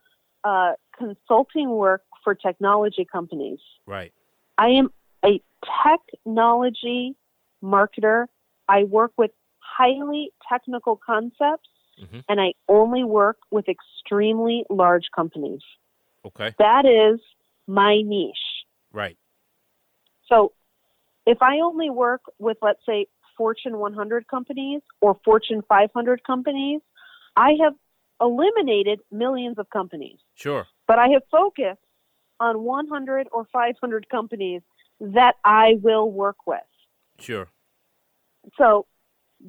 uh, 0.44 0.74
consulting 0.98 1.70
work 1.70 2.04
for 2.24 2.36
technology 2.36 3.06
companies. 3.10 3.60
right. 3.86 4.14
I 4.58 4.70
am 4.72 4.92
a 5.26 5.42
technology 5.86 7.16
marketer. 7.64 8.26
I 8.68 8.84
work 8.84 9.14
with 9.18 9.32
highly 9.60 10.32
technical 10.50 10.98
concepts, 10.98 11.70
Mhm. 12.02 12.24
and 12.28 12.42
I 12.42 12.54
only 12.68 13.04
work 13.06 13.38
with 13.52 13.68
extremely 13.70 14.66
large 14.70 15.08
companies. 15.16 15.62
Okay. 16.26 16.54
That 16.60 16.86
is 16.86 17.22
my 17.68 18.02
niche. 18.02 18.66
Right. 18.92 19.18
So 20.28 20.52
if 21.30 21.42
I 21.44 21.60
only 21.60 21.92
work 21.92 22.22
with, 22.40 22.58
let's 22.64 22.84
say, 22.88 23.06
Fortune 23.38 23.78
100 23.78 24.28
companies 24.28 24.82
or 25.00 25.16
Fortune 25.24 25.62
500 25.70 26.24
companies, 26.24 26.82
I 27.36 27.52
have 27.64 27.74
eliminated 28.20 29.00
millions 29.12 29.60
of 29.60 29.70
companies. 29.70 30.18
Sure. 30.34 30.66
But 30.88 30.98
I 30.98 31.10
have 31.10 31.22
focused 31.32 31.80
on 32.40 32.64
100 32.64 33.28
or 33.32 33.46
500 33.54 34.10
companies 34.10 34.62
that 35.00 35.36
I 35.46 35.76
will 35.84 36.12
work 36.12 36.48
with. 36.48 36.60
Sure. 37.20 37.48
So 38.58 38.88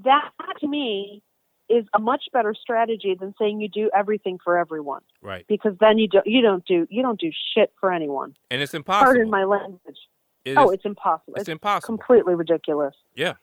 that 0.04 0.30
to 0.60 0.68
me 0.68 1.22
is 1.70 1.86
a 1.94 1.98
much 1.98 2.24
better 2.32 2.54
strategy 2.54 3.16
than 3.18 3.32
saying 3.38 3.60
you 3.60 3.68
do 3.68 3.90
everything 3.96 4.38
for 4.42 4.58
everyone 4.58 5.02
Right. 5.22 5.46
because 5.48 5.74
then 5.80 5.98
you 5.98 6.08
don't 6.08 6.26
you 6.26 6.42
don't 6.42 6.64
do 6.66 6.86
you 6.90 7.00
don't 7.02 7.18
do 7.18 7.30
shit 7.54 7.72
for 7.80 7.92
anyone. 7.92 8.36
And 8.50 8.60
it's 8.60 8.74
impossible. 8.74 9.12
Pardon 9.12 9.30
my 9.30 9.44
language. 9.44 9.98
It 10.44 10.56
oh, 10.56 10.68
is- 10.70 10.74
it's 10.76 10.84
impossible. 10.84 11.34
it's 11.36 11.48
impossible. 11.48 11.96
completely 11.98 12.34
ridiculous. 12.34 12.94
yeah. 13.14 13.34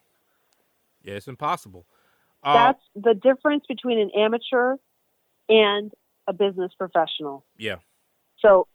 Yeah, 1.04 1.14
it's 1.14 1.28
impossible. 1.30 1.86
Uh, 2.44 2.54
That's 2.54 2.84
the 2.96 3.14
difference 3.14 3.64
between 3.68 3.98
an 4.00 4.12
amateur 4.18 4.76
and 5.48 5.92
a 6.28 6.34
business 6.34 6.72
professional. 6.78 7.46
yeah. 7.58 7.78
So 8.40 8.68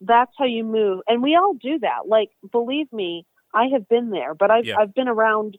that's 0.00 0.30
how 0.38 0.44
you 0.46 0.64
move. 0.64 1.00
And 1.08 1.22
we 1.22 1.34
all 1.34 1.54
do 1.54 1.78
that. 1.80 2.06
Like, 2.06 2.30
believe 2.50 2.92
me, 2.92 3.26
I 3.52 3.66
have 3.72 3.88
been 3.88 4.10
there, 4.10 4.34
but 4.34 4.50
I've, 4.50 4.64
Yeah. 4.64 4.76
I've 4.78 4.94
been 4.94 5.08
around, 5.08 5.58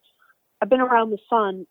I've 0.61 0.69
been 0.69 0.81
around 0.81 1.09
the 1.11 1.19
sun 1.29 1.67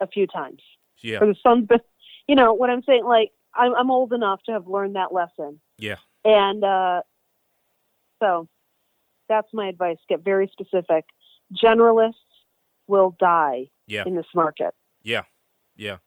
a 0.00 0.06
few 0.06 0.26
times. 0.26 0.62
Yeah. 1.00 1.18
Or 1.20 1.26
the 1.26 1.36
sun's 1.42 1.66
been, 1.66 1.80
you 2.28 2.34
know 2.36 2.54
what 2.54 2.70
I'm 2.70 2.82
saying? 2.84 3.04
Like, 3.04 3.32
I'm, 3.54 3.74
I'm 3.74 3.90
old 3.90 4.12
enough 4.12 4.40
to 4.46 4.52
have 4.52 4.66
learned 4.68 4.94
that 4.96 5.12
lesson. 5.12 5.60
Yeah. 5.76 5.96
And, 6.24 6.62
uh, 6.64 7.02
so 8.20 8.48
that's 9.28 9.48
my 9.52 9.68
advice. 9.68 9.98
Get 10.08 10.24
very 10.24 10.48
specific. 10.52 11.04
Generalists 11.54 12.14
will 12.86 13.14
die 13.18 13.68
Yeah. 13.86 14.04
in 14.06 14.14
this 14.16 14.26
market. 14.34 14.74
Yeah. 15.02 15.22
Yeah. 15.76 15.98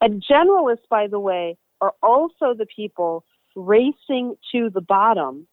And 0.00 0.22
generalists, 0.22 0.88
by 0.88 1.06
the 1.08 1.18
way, 1.20 1.56
are 1.80 1.94
also 2.02 2.54
the 2.54 2.66
people 2.66 3.24
racing 3.56 4.36
to 4.52 4.70
the 4.70 4.80
bottom 4.80 5.48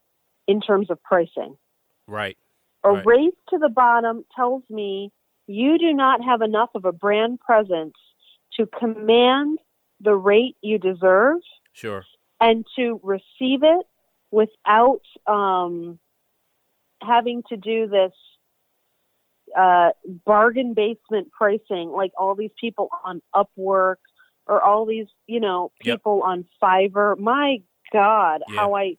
in 0.47 0.61
terms 0.61 0.89
of 0.91 1.01
pricing. 1.01 1.57
Right. 2.07 2.37
A 2.83 2.91
Right. 2.91 3.05
race 3.05 3.33
to 3.49 3.57
the 3.57 3.69
bottom 3.69 4.25
tells 4.35 4.63
me 4.69 5.11
you 5.47 5.77
do 5.77 5.93
not 5.93 6.23
have 6.23 6.41
enough 6.41 6.69
of 6.75 6.85
a 6.85 6.91
brand 6.91 7.39
presence 7.39 7.95
to 8.53 8.67
command 8.67 9.59
the 9.99 10.15
rate 10.15 10.55
you 10.61 10.77
deserve 10.77 11.39
Sure. 11.73 12.03
and 12.39 12.65
to 12.75 12.99
receive 13.03 13.63
it 13.63 13.87
without 14.31 15.01
um, 15.25 15.97
having 17.05 17.43
to 17.49 17.57
do 17.57 17.87
this 17.87 18.11
uh, 19.57 19.91
bargain 20.25 20.73
basement 20.73 21.31
pricing, 21.31 21.89
like 21.89 22.11
all 22.17 22.35
these 22.35 22.51
people 22.59 22.89
on 23.03 23.21
Upwork 23.33 23.95
or 24.47 24.61
all 24.61 24.85
these, 24.85 25.07
you 25.27 25.39
know, 25.39 25.71
Yep. 25.83 25.97
people 25.99 26.21
on 26.23 26.45
Fiverr. 26.61 27.17
My 27.17 27.61
God, 27.93 28.41
Yeah. 28.49 28.55
how 28.59 28.75
I 28.75 28.97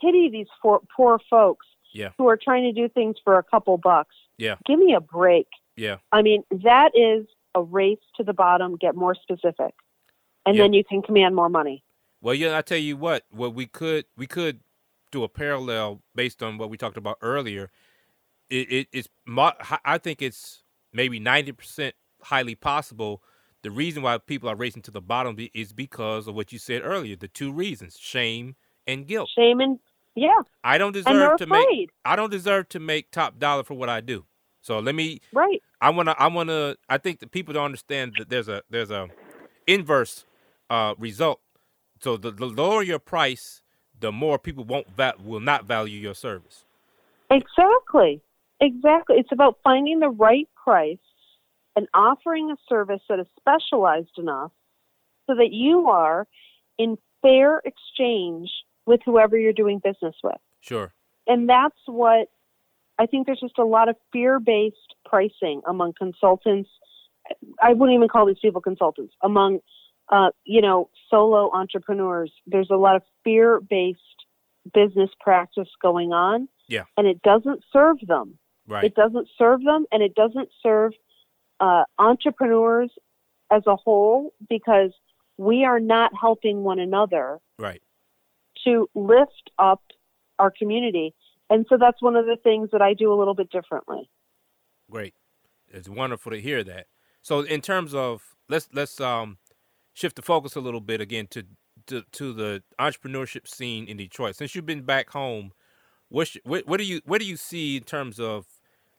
pity 0.00 0.28
these 0.30 0.46
poor, 0.62 0.80
poor 0.96 1.18
folks 1.30 1.66
Yeah. 1.92 2.10
who 2.18 2.28
are 2.28 2.36
trying 2.36 2.62
to 2.64 2.72
do 2.72 2.88
things 2.88 3.16
for 3.24 3.36
a 3.38 3.42
couple 3.42 3.76
bucks. 3.78 4.14
Yeah. 4.38 4.56
Give 4.64 4.78
me 4.78 4.94
a 4.94 5.00
break. 5.00 5.48
Yeah. 5.76 5.98
I 6.12 6.22
mean, 6.22 6.44
that 6.50 6.92
is 6.96 7.26
a 7.54 7.62
race 7.62 7.98
to 8.16 8.22
the 8.24 8.32
bottom. 8.32 8.76
Get 8.76 8.94
more 8.94 9.14
specific, 9.14 9.74
and 10.46 10.56
Yeah. 10.56 10.62
then 10.64 10.72
you 10.72 10.84
can 10.84 11.02
command 11.02 11.34
more 11.34 11.48
money. 11.48 11.82
Well, 12.20 12.34
yeah, 12.34 12.56
I 12.58 12.62
tell 12.62 12.78
you 12.78 12.96
what, 12.96 13.24
what 13.30 13.54
we 13.54 13.66
could 13.66 14.06
we 14.16 14.26
could 14.26 14.60
do 15.10 15.24
a 15.24 15.28
parallel 15.28 16.02
based 16.14 16.42
on 16.42 16.58
what 16.58 16.70
we 16.70 16.76
talked 16.76 16.96
about 16.96 17.18
earlier. 17.22 17.70
It, 18.50 18.72
it 18.72 18.88
it's 18.92 19.08
I 19.84 19.98
think 19.98 20.22
it's 20.22 20.62
maybe 20.92 21.18
ninety 21.20 21.52
percent 21.52 21.94
highly 22.22 22.54
possible. 22.54 23.22
The 23.62 23.70
reason 23.70 24.02
why 24.02 24.18
people 24.18 24.48
are 24.48 24.56
racing 24.56 24.82
to 24.82 24.90
the 24.90 25.00
bottom 25.00 25.36
is 25.52 25.72
because 25.72 26.28
of 26.28 26.34
what 26.34 26.52
you 26.52 26.58
said 26.58 26.82
earlier. 26.84 27.16
The 27.16 27.28
two 27.28 27.52
reasons: 27.52 27.98
shame 27.98 28.56
and 28.86 29.06
guilt. 29.06 29.30
Shame 29.36 29.60
and 29.60 29.78
yeah, 30.14 30.40
I 30.64 30.78
don't 30.78 30.92
deserve 30.92 31.38
to 31.38 31.46
make. 31.46 31.90
I 32.04 32.16
don't 32.16 32.30
deserve 32.30 32.68
to 32.70 32.80
make 32.80 33.10
top 33.10 33.38
dollar 33.38 33.64
for 33.64 33.74
what 33.74 33.88
I 33.88 34.00
do. 34.00 34.24
So 34.60 34.80
let 34.80 34.94
me 34.94 35.20
Right. 35.32 35.62
I 35.80 35.90
wanna 35.90 36.14
I 36.18 36.26
wanna 36.26 36.76
I 36.88 36.98
think 36.98 37.20
that 37.20 37.30
people 37.30 37.54
don't 37.54 37.66
understand 37.66 38.14
that 38.18 38.28
there's 38.28 38.48
a 38.48 38.62
there's 38.68 38.90
a 38.90 39.08
inverse 39.66 40.24
uh 40.70 40.94
result. 40.98 41.40
So 42.00 42.16
the, 42.16 42.30
the 42.30 42.46
lower 42.46 42.82
your 42.82 42.98
price, 42.98 43.62
the 44.00 44.12
more 44.12 44.38
people 44.38 44.64
won't 44.64 44.88
va- 44.96 45.14
will 45.22 45.40
not 45.40 45.64
value 45.64 45.98
your 45.98 46.14
service. 46.14 46.64
Exactly. 47.30 48.20
Exactly. 48.60 49.16
It's 49.18 49.32
about 49.32 49.58
finding 49.62 50.00
the 50.00 50.08
right 50.08 50.48
price 50.62 50.98
and 51.76 51.86
offering 51.94 52.50
a 52.50 52.56
service 52.68 53.00
that 53.08 53.20
is 53.20 53.26
specialized 53.38 54.18
enough 54.18 54.50
so 55.26 55.34
that 55.36 55.52
you 55.52 55.88
are 55.88 56.26
in 56.78 56.96
fair 57.22 57.62
exchange 57.64 58.50
with 58.86 59.00
whoever 59.04 59.38
you're 59.38 59.52
doing 59.52 59.80
business 59.82 60.14
with. 60.24 60.38
Sure. 60.60 60.92
And 61.26 61.48
that's 61.48 61.78
what 61.86 62.28
I 62.98 63.06
think 63.06 63.26
there's 63.26 63.40
just 63.40 63.58
a 63.58 63.64
lot 63.64 63.88
of 63.88 63.96
fear 64.12 64.40
based 64.40 64.76
pricing 65.04 65.62
among 65.66 65.92
consultants. 65.96 66.70
I 67.62 67.74
wouldn't 67.74 67.94
even 67.94 68.08
call 68.08 68.26
these 68.26 68.38
people 68.40 68.60
consultants. 68.60 69.14
Among, 69.22 69.60
uh, 70.10 70.30
you 70.44 70.60
know, 70.60 70.90
solo 71.10 71.50
entrepreneurs, 71.52 72.32
there's 72.46 72.70
a 72.70 72.76
lot 72.76 72.96
of 72.96 73.02
fear 73.24 73.60
based 73.60 74.00
business 74.72 75.10
practice 75.20 75.68
going 75.80 76.12
on. 76.12 76.48
Yeah. 76.68 76.84
And 76.96 77.06
it 77.06 77.22
doesn't 77.22 77.62
serve 77.72 77.98
them. 78.06 78.38
Right. 78.66 78.84
It 78.84 78.94
doesn't 78.94 79.28
serve 79.38 79.62
them 79.62 79.86
and 79.90 80.02
it 80.02 80.14
doesn't 80.14 80.50
serve 80.62 80.92
uh, 81.60 81.84
entrepreneurs 81.98 82.90
as 83.50 83.62
a 83.66 83.76
whole 83.76 84.34
because 84.48 84.92
we 85.38 85.64
are 85.64 85.80
not 85.80 86.12
helping 86.18 86.62
one 86.64 86.78
another 86.78 87.38
right. 87.58 87.80
to 88.64 88.88
lift 88.94 89.50
up 89.58 89.82
our 90.38 90.50
community. 90.50 91.14
And 91.48 91.64
so 91.68 91.78
that's 91.78 92.02
one 92.02 92.16
of 92.16 92.26
the 92.26 92.36
things 92.42 92.68
that 92.72 92.82
I 92.82 92.92
do 92.92 93.12
a 93.12 93.16
little 93.16 93.34
bit 93.34 93.50
differently. 93.50 94.10
Great. 94.90 95.14
It's 95.68 95.88
wonderful 95.88 96.32
to 96.32 96.40
hear 96.40 96.62
that. 96.64 96.86
So 97.22 97.40
in 97.40 97.60
terms 97.60 97.94
of 97.94 98.22
let's 98.48 98.68
let's 98.72 99.00
um 99.00 99.38
shift 99.98 100.16
the 100.16 100.22
focus 100.22 100.54
a 100.54 100.60
little 100.60 100.80
bit 100.80 101.00
again 101.00 101.26
to 101.28 101.44
to, 101.86 102.02
to 102.12 102.32
the 102.32 102.62
entrepreneurship 102.78 103.48
scene 103.48 103.86
in 103.86 103.96
Detroit. 103.96 104.36
Since 104.36 104.54
you've 104.54 104.66
been 104.66 104.82
back 104.82 105.10
home, 105.10 105.52
what, 106.08 106.30
what 106.44 106.66
what 106.66 106.78
do 106.78 106.84
you 106.84 107.00
what 107.04 107.20
do 107.20 107.26
you 107.26 107.36
see 107.36 107.76
in 107.76 107.82
terms 107.82 108.20
of 108.20 108.46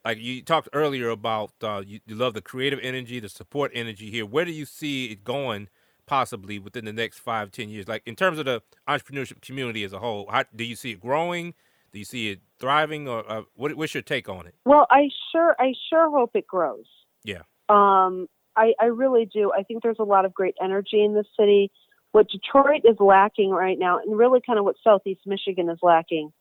like 0.04 0.18
you 0.18 0.42
talked 0.42 0.70
earlier 0.74 1.10
about 1.10 1.52
uh, 1.62 1.82
you, 1.86 2.00
you 2.06 2.16
love 2.16 2.34
the 2.34 2.42
creative 2.42 2.80
energy, 2.82 3.20
the 3.20 3.30
support 3.30 3.72
energy 3.74 4.10
here. 4.10 4.26
Where 4.26 4.46
do 4.46 4.52
you 4.52 4.66
see 4.66 5.06
it 5.08 5.24
going 5.24 5.70
possibly 6.06 6.58
within 6.60 6.86
the 6.86 6.94
next 6.94 7.20
five, 7.20 7.52
ten 7.52 7.70
years? 7.70 7.88
Like 7.88 8.04
in 8.06 8.16
terms 8.16 8.40
of 8.40 8.46
the 8.46 8.62
entrepreneurship 8.88 9.42
community 9.42 9.84
as 9.84 9.94
a 9.94 10.00
whole, 10.00 10.28
how, 10.30 10.44
do 10.56 10.64
you 10.64 10.76
see 10.76 10.92
it 10.92 11.00
growing? 11.00 11.54
Do 11.92 12.00
you 12.00 12.06
see 12.06 12.32
it 12.32 12.42
thriving, 12.60 13.08
or 13.08 13.30
uh, 13.30 13.42
what, 13.56 13.76
what's 13.76 13.96
your 13.96 14.04
take 14.04 14.30
on 14.30 14.46
it? 14.46 14.54
Well, 14.64 14.86
I 14.92 15.10
sure, 15.32 15.56
I 15.60 15.74
sure 15.90 16.10
hope 16.12 16.32
it 16.36 16.46
grows. 16.46 16.86
Yeah. 17.24 17.42
Um, 17.68 18.28
I, 18.56 18.74
I 18.80 18.86
really 18.86 19.30
do. 19.32 19.52
I 19.58 19.64
think 19.64 19.84
there's 19.84 20.00
a 20.00 20.04
lot 20.04 20.26
of 20.26 20.34
great 20.34 20.56
energy 20.62 21.04
in 21.04 21.14
the 21.14 21.24
city. 21.40 21.72
What 22.12 22.28
Detroit 22.30 22.82
is 22.84 22.98
lacking 23.00 23.52
right 23.52 23.78
now, 23.78 24.00
and 24.00 24.18
really 24.18 24.40
kind 24.46 24.58
of 24.58 24.66
what 24.66 24.76
Southeast 24.84 25.22
Michigan 25.26 25.70
is 25.70 25.78
lacking, 25.82 26.32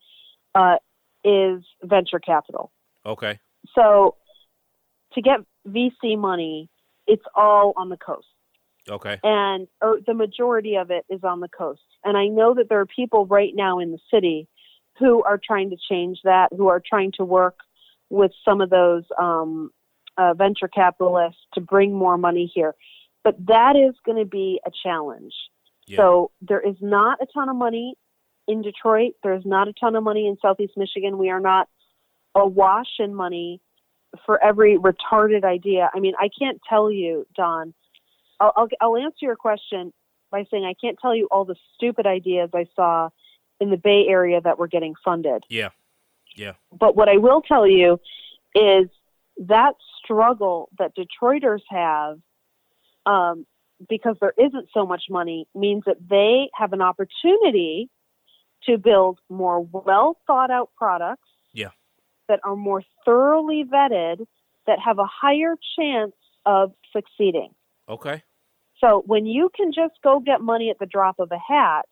uh, 0.55 0.77
is 1.25 1.63
venture 1.83 2.19
capital. 2.19 2.73
Okay. 3.05 3.39
So, 3.75 4.17
to 5.13 5.23
get 5.23 5.41
VC 5.67 6.19
money, 6.19 6.71
it's 7.07 7.25
all 7.35 7.75
on 7.77 7.89
the 7.89 7.97
coast. 7.97 8.27
Okay. 8.91 9.19
and 9.23 9.69
or 9.83 9.99
the 10.07 10.15
majority 10.15 10.77
of 10.77 10.91
it 10.91 11.05
is 11.11 11.23
on 11.23 11.41
the 11.41 11.49
coast. 11.49 11.83
And 12.05 12.17
I 12.17 12.27
know 12.29 12.55
that 12.55 12.71
there 12.71 12.81
are 12.81 12.87
people 12.87 13.27
right 13.27 13.53
now 13.55 13.81
in 13.81 13.93
the 13.93 13.99
city 14.13 14.49
who 14.99 15.23
are 15.25 15.39
trying 15.43 15.71
to 15.71 15.77
change 15.91 16.21
that, 16.25 16.49
who 16.57 16.69
are 16.69 16.83
trying 16.85 17.13
to 17.19 17.25
work 17.25 17.57
with 18.11 18.33
some 18.45 18.61
of 18.61 18.71
those 18.71 19.05
um, 19.19 19.71
uh, 20.19 20.35
venture 20.35 20.69
capitalists 20.69 21.41
to 21.55 21.61
bring 21.61 21.93
more 21.93 22.19
money 22.19 22.51
here. 22.53 22.75
But 23.25 23.37
that 23.47 23.77
is 23.77 23.95
going 24.05 24.19
to 24.19 24.29
be 24.29 24.61
a 24.67 24.71
challenge. 24.83 25.33
Yeah. 25.87 25.99
So 25.99 26.31
there 26.43 26.61
is 26.61 26.77
not 26.81 27.19
a 27.23 27.27
ton 27.33 27.49
of 27.49 27.57
money 27.57 27.95
in 28.47 28.63
Detroit. 28.63 29.13
There's 29.23 29.45
not 29.47 29.69
a 29.69 29.73
ton 29.73 29.97
of 29.97 30.03
money 30.03 30.27
in 30.27 30.37
Southeast 30.43 30.75
Michigan. 30.77 31.19
We 31.19 31.31
are 31.31 31.41
not 31.41 31.69
awash 32.35 32.99
in 32.99 33.15
money 33.15 33.61
for 34.27 34.43
every 34.43 34.79
retarded 34.79 35.45
idea. 35.45 35.91
I 35.95 36.01
mean, 36.01 36.15
I 36.19 36.29
can't 36.39 36.61
tell 36.69 36.91
you, 36.91 37.27
Don. 37.37 37.75
I'll, 38.41 38.53
I'll, 38.57 38.69
I'll 38.81 38.97
answer 38.97 39.19
your 39.23 39.37
question 39.37 39.93
by 40.31 40.45
saying 40.51 40.65
I 40.65 40.75
can't 40.81 40.99
tell 41.01 41.15
you 41.15 41.29
all 41.31 41.45
the 41.45 41.57
stupid 41.75 42.07
ideas 42.07 42.51
I 42.55 42.67
saw 42.75 43.11
in 43.61 43.71
the 43.71 43.77
Bay 43.77 44.07
Area 44.09 44.41
that 44.41 44.59
were 44.59 44.69
getting 44.69 44.95
funded. 45.05 45.43
Yeah. 45.49 45.71
Yeah. 46.37 46.53
But 46.73 46.97
what 46.97 47.09
I 47.09 47.17
will 47.17 47.43
tell 47.43 47.67
you 47.67 48.01
is 48.55 48.89
that 49.39 49.75
struggle 50.03 50.69
that 50.79 50.93
Detroiters 50.97 51.61
have 51.69 52.19
um, 53.07 53.47
because 53.89 54.17
there 54.21 54.35
isn't 54.39 54.69
so 54.75 54.87
much 54.87 55.05
money 55.09 55.47
means 55.55 55.85
that 55.87 55.97
they 56.09 56.51
have 56.55 56.73
an 56.73 56.83
opportunity 56.83 57.89
to 58.65 58.77
build 58.77 59.21
more 59.29 59.61
well 59.61 60.19
thought 60.27 60.51
out 60.51 60.71
products 60.77 61.29
Yeah. 61.53 61.71
that 62.29 62.41
are 62.45 62.57
more 62.57 62.83
thoroughly 63.05 63.65
vetted 63.65 64.27
that 64.67 64.79
have 64.85 64.99
a 64.99 65.07
higher 65.07 65.55
chance 65.79 66.15
of 66.45 66.73
succeeding. 66.93 67.55
Okay. 67.89 68.23
So 68.81 69.03
when 69.07 69.27
you 69.27 69.51
can 69.55 69.73
just 69.73 69.95
go 70.03 70.21
get 70.21 70.41
money 70.41 70.71
at 70.71 70.79
the 70.79 70.87
drop 70.87 71.19
of 71.19 71.31
a 71.33 71.39
hat, 71.39 71.87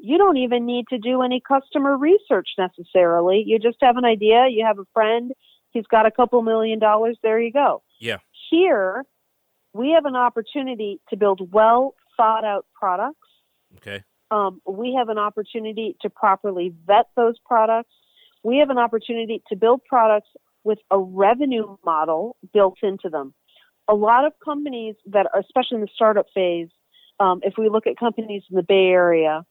you 0.00 0.18
don't 0.18 0.36
even 0.36 0.66
need 0.66 0.86
to 0.88 0.98
do 0.98 1.22
any 1.22 1.40
customer 1.40 1.96
research 1.96 2.48
necessarily. 2.58 3.44
You 3.46 3.58
just 3.58 3.78
have 3.80 3.96
an 3.96 4.04
idea, 4.04 4.46
you 4.50 4.64
have 4.66 4.78
a 4.78 4.84
friend, 4.92 5.32
he's 5.72 5.86
got 5.86 6.06
a 6.06 6.10
couple 6.10 6.42
million 6.42 6.78
dollars, 6.78 7.16
there 7.22 7.40
you 7.40 7.52
go. 7.52 7.82
Yeah. 7.98 8.18
Here, 8.50 9.04
we 9.72 9.92
have 9.92 10.04
an 10.04 10.16
opportunity 10.16 11.00
to 11.10 11.16
build 11.16 11.52
well 11.52 11.94
thought 12.16 12.44
out 12.44 12.66
products. 12.78 13.28
Okay. 13.78 14.04
Um, 14.30 14.60
we 14.66 14.94
have 14.96 15.08
an 15.08 15.18
opportunity 15.18 15.96
to 16.02 16.10
properly 16.10 16.74
vet 16.86 17.06
those 17.16 17.38
products. 17.44 17.92
We 18.42 18.58
have 18.58 18.70
an 18.70 18.78
opportunity 18.78 19.42
to 19.48 19.56
build 19.56 19.84
products 19.84 20.28
with 20.64 20.78
a 20.90 20.98
revenue 20.98 21.76
model 21.84 22.36
built 22.52 22.78
into 22.82 23.08
them. 23.08 23.34
A 23.88 23.94
lot 23.94 24.24
of 24.24 24.32
companies 24.42 24.94
that 25.06 25.26
are, 25.34 25.40
especially 25.40 25.76
in 25.76 25.80
the 25.82 25.88
startup 25.94 26.26
phase, 26.34 26.68
um, 27.20 27.40
if 27.42 27.54
we 27.58 27.68
look 27.68 27.86
at 27.86 27.98
companies 27.98 28.42
in 28.50 28.56
the 28.56 28.62
Bay 28.62 28.86
Area, 28.86 29.44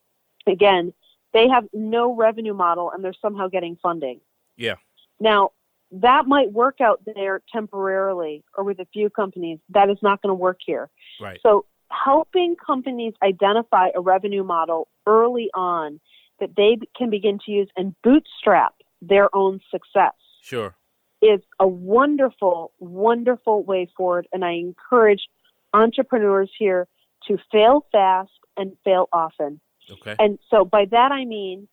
again, 0.47 0.93
they 1.33 1.47
have 1.47 1.65
no 1.73 2.15
revenue 2.15 2.53
model 2.53 2.91
and 2.91 3.03
they're 3.03 3.13
somehow 3.21 3.47
getting 3.47 3.77
funding. 3.81 4.19
Yeah. 4.57 4.75
Now, 5.19 5.51
that 5.91 6.25
might 6.25 6.51
work 6.51 6.79
out 6.81 7.01
there 7.15 7.41
temporarily 7.51 8.43
or 8.57 8.63
with 8.63 8.79
a 8.79 8.87
few 8.93 9.09
companies. 9.09 9.59
That 9.69 9.89
is 9.89 9.97
not 10.01 10.21
going 10.21 10.31
to 10.31 10.35
work 10.35 10.59
here. 10.65 10.89
Right. 11.19 11.39
So, 11.43 11.65
helping 11.89 12.55
companies 12.55 13.13
identify 13.21 13.89
a 13.93 13.99
revenue 13.99 14.45
model 14.45 14.87
early 15.05 15.49
on 15.53 15.99
that 16.39 16.55
they 16.55 16.77
can 16.97 17.09
begin 17.09 17.37
to 17.45 17.51
use 17.51 17.69
and 17.75 17.93
bootstrap 18.01 18.73
their 19.01 19.33
own 19.35 19.59
success 19.69 20.13
Sure. 20.41 20.73
is 21.21 21.41
a 21.59 21.67
wonderful, 21.67 22.71
wonderful 22.79 23.63
way 23.63 23.89
forward. 23.97 24.27
And 24.31 24.45
I 24.45 24.53
encourage 24.53 25.27
entrepreneurs 25.73 26.49
here 26.57 26.87
to 27.27 27.37
fail 27.51 27.85
fast 27.91 28.31
and 28.55 28.71
fail 28.85 29.09
often. 29.11 29.59
Okay. 29.89 30.15
And 30.17 30.39
so 30.49 30.63
by 30.63 30.85
that 30.91 31.11
I 31.11 31.25
mean, 31.25 31.67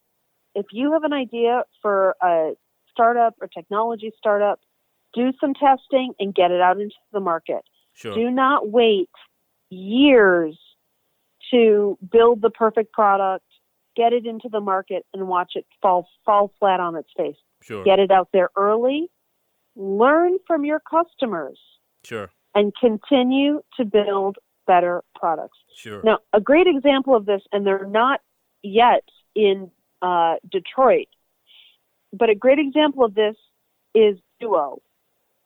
if 0.55 0.67
you 0.73 0.93
have 0.93 1.05
an 1.05 1.13
idea 1.13 1.63
for 1.81 2.17
a 2.21 2.55
startup 2.99 3.35
or 3.41 3.47
technology 3.47 4.11
startup, 4.19 4.59
do 5.15 5.33
some 5.41 5.55
testing 5.55 6.13
and 6.19 6.35
get 6.35 6.51
it 6.51 6.61
out 6.61 6.81
into 6.81 6.97
the 7.13 7.21
market. 7.21 7.63
Sure. 7.95 8.15
Do 8.15 8.29
not 8.31 8.71
wait 8.71 9.11
years 9.71 10.59
to 11.53 11.97
build 12.11 12.43
the 12.43 12.51
perfect 12.51 12.93
product, 12.93 13.45
get 13.97 14.13
it 14.13 14.27
into 14.27 14.49
the 14.51 14.61
market, 14.61 15.05
and 15.15 15.29
watch 15.29 15.53
it 15.55 15.65
fall 15.81 16.09
fall 16.25 16.53
flat 16.59 16.81
on 16.81 16.97
its 16.97 17.09
face. 17.17 17.37
Sure. 17.63 17.85
Get 17.85 17.99
it 18.01 18.11
out 18.11 18.29
there 18.33 18.51
early, 18.57 19.09
learn 19.77 20.39
from 20.47 20.65
your 20.65 20.81
customers, 20.81 21.59
Sure. 22.05 22.31
and 22.55 22.73
continue 22.81 23.63
to 23.77 23.85
build 23.85 24.37
better 24.67 25.03
products. 25.15 25.59
Sure. 25.77 26.03
Now, 26.05 26.19
a 26.33 26.41
great 26.41 26.67
example 26.67 27.15
of 27.17 27.27
this, 27.27 27.43
and 27.53 27.67
they're 27.67 27.87
not 27.87 28.21
yet 28.63 29.05
in 29.35 29.71
uh, 30.03 30.35
Detroit, 30.51 31.09
but 32.13 32.31
a 32.31 32.35
great 32.35 32.59
example 32.59 33.05
of 33.05 33.15
this 33.15 33.37
is 33.95 34.19
Duo, 34.41 34.81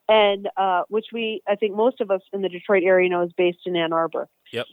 and 0.09 0.49
uh, 0.57 0.83
which 0.89 1.07
we, 1.13 1.43
I 1.49 1.57
think, 1.57 1.75
most 1.75 2.01
of 2.01 2.11
us 2.11 2.21
in 2.33 2.43
the 2.43 2.49
Detroit 2.49 2.83
area 2.85 3.09
know 3.09 3.23
is 3.23 3.33
based 3.33 3.61
in 3.67 3.77
Ann 3.77 3.93
Arbor. 3.93 4.29
Yep. 4.53 4.67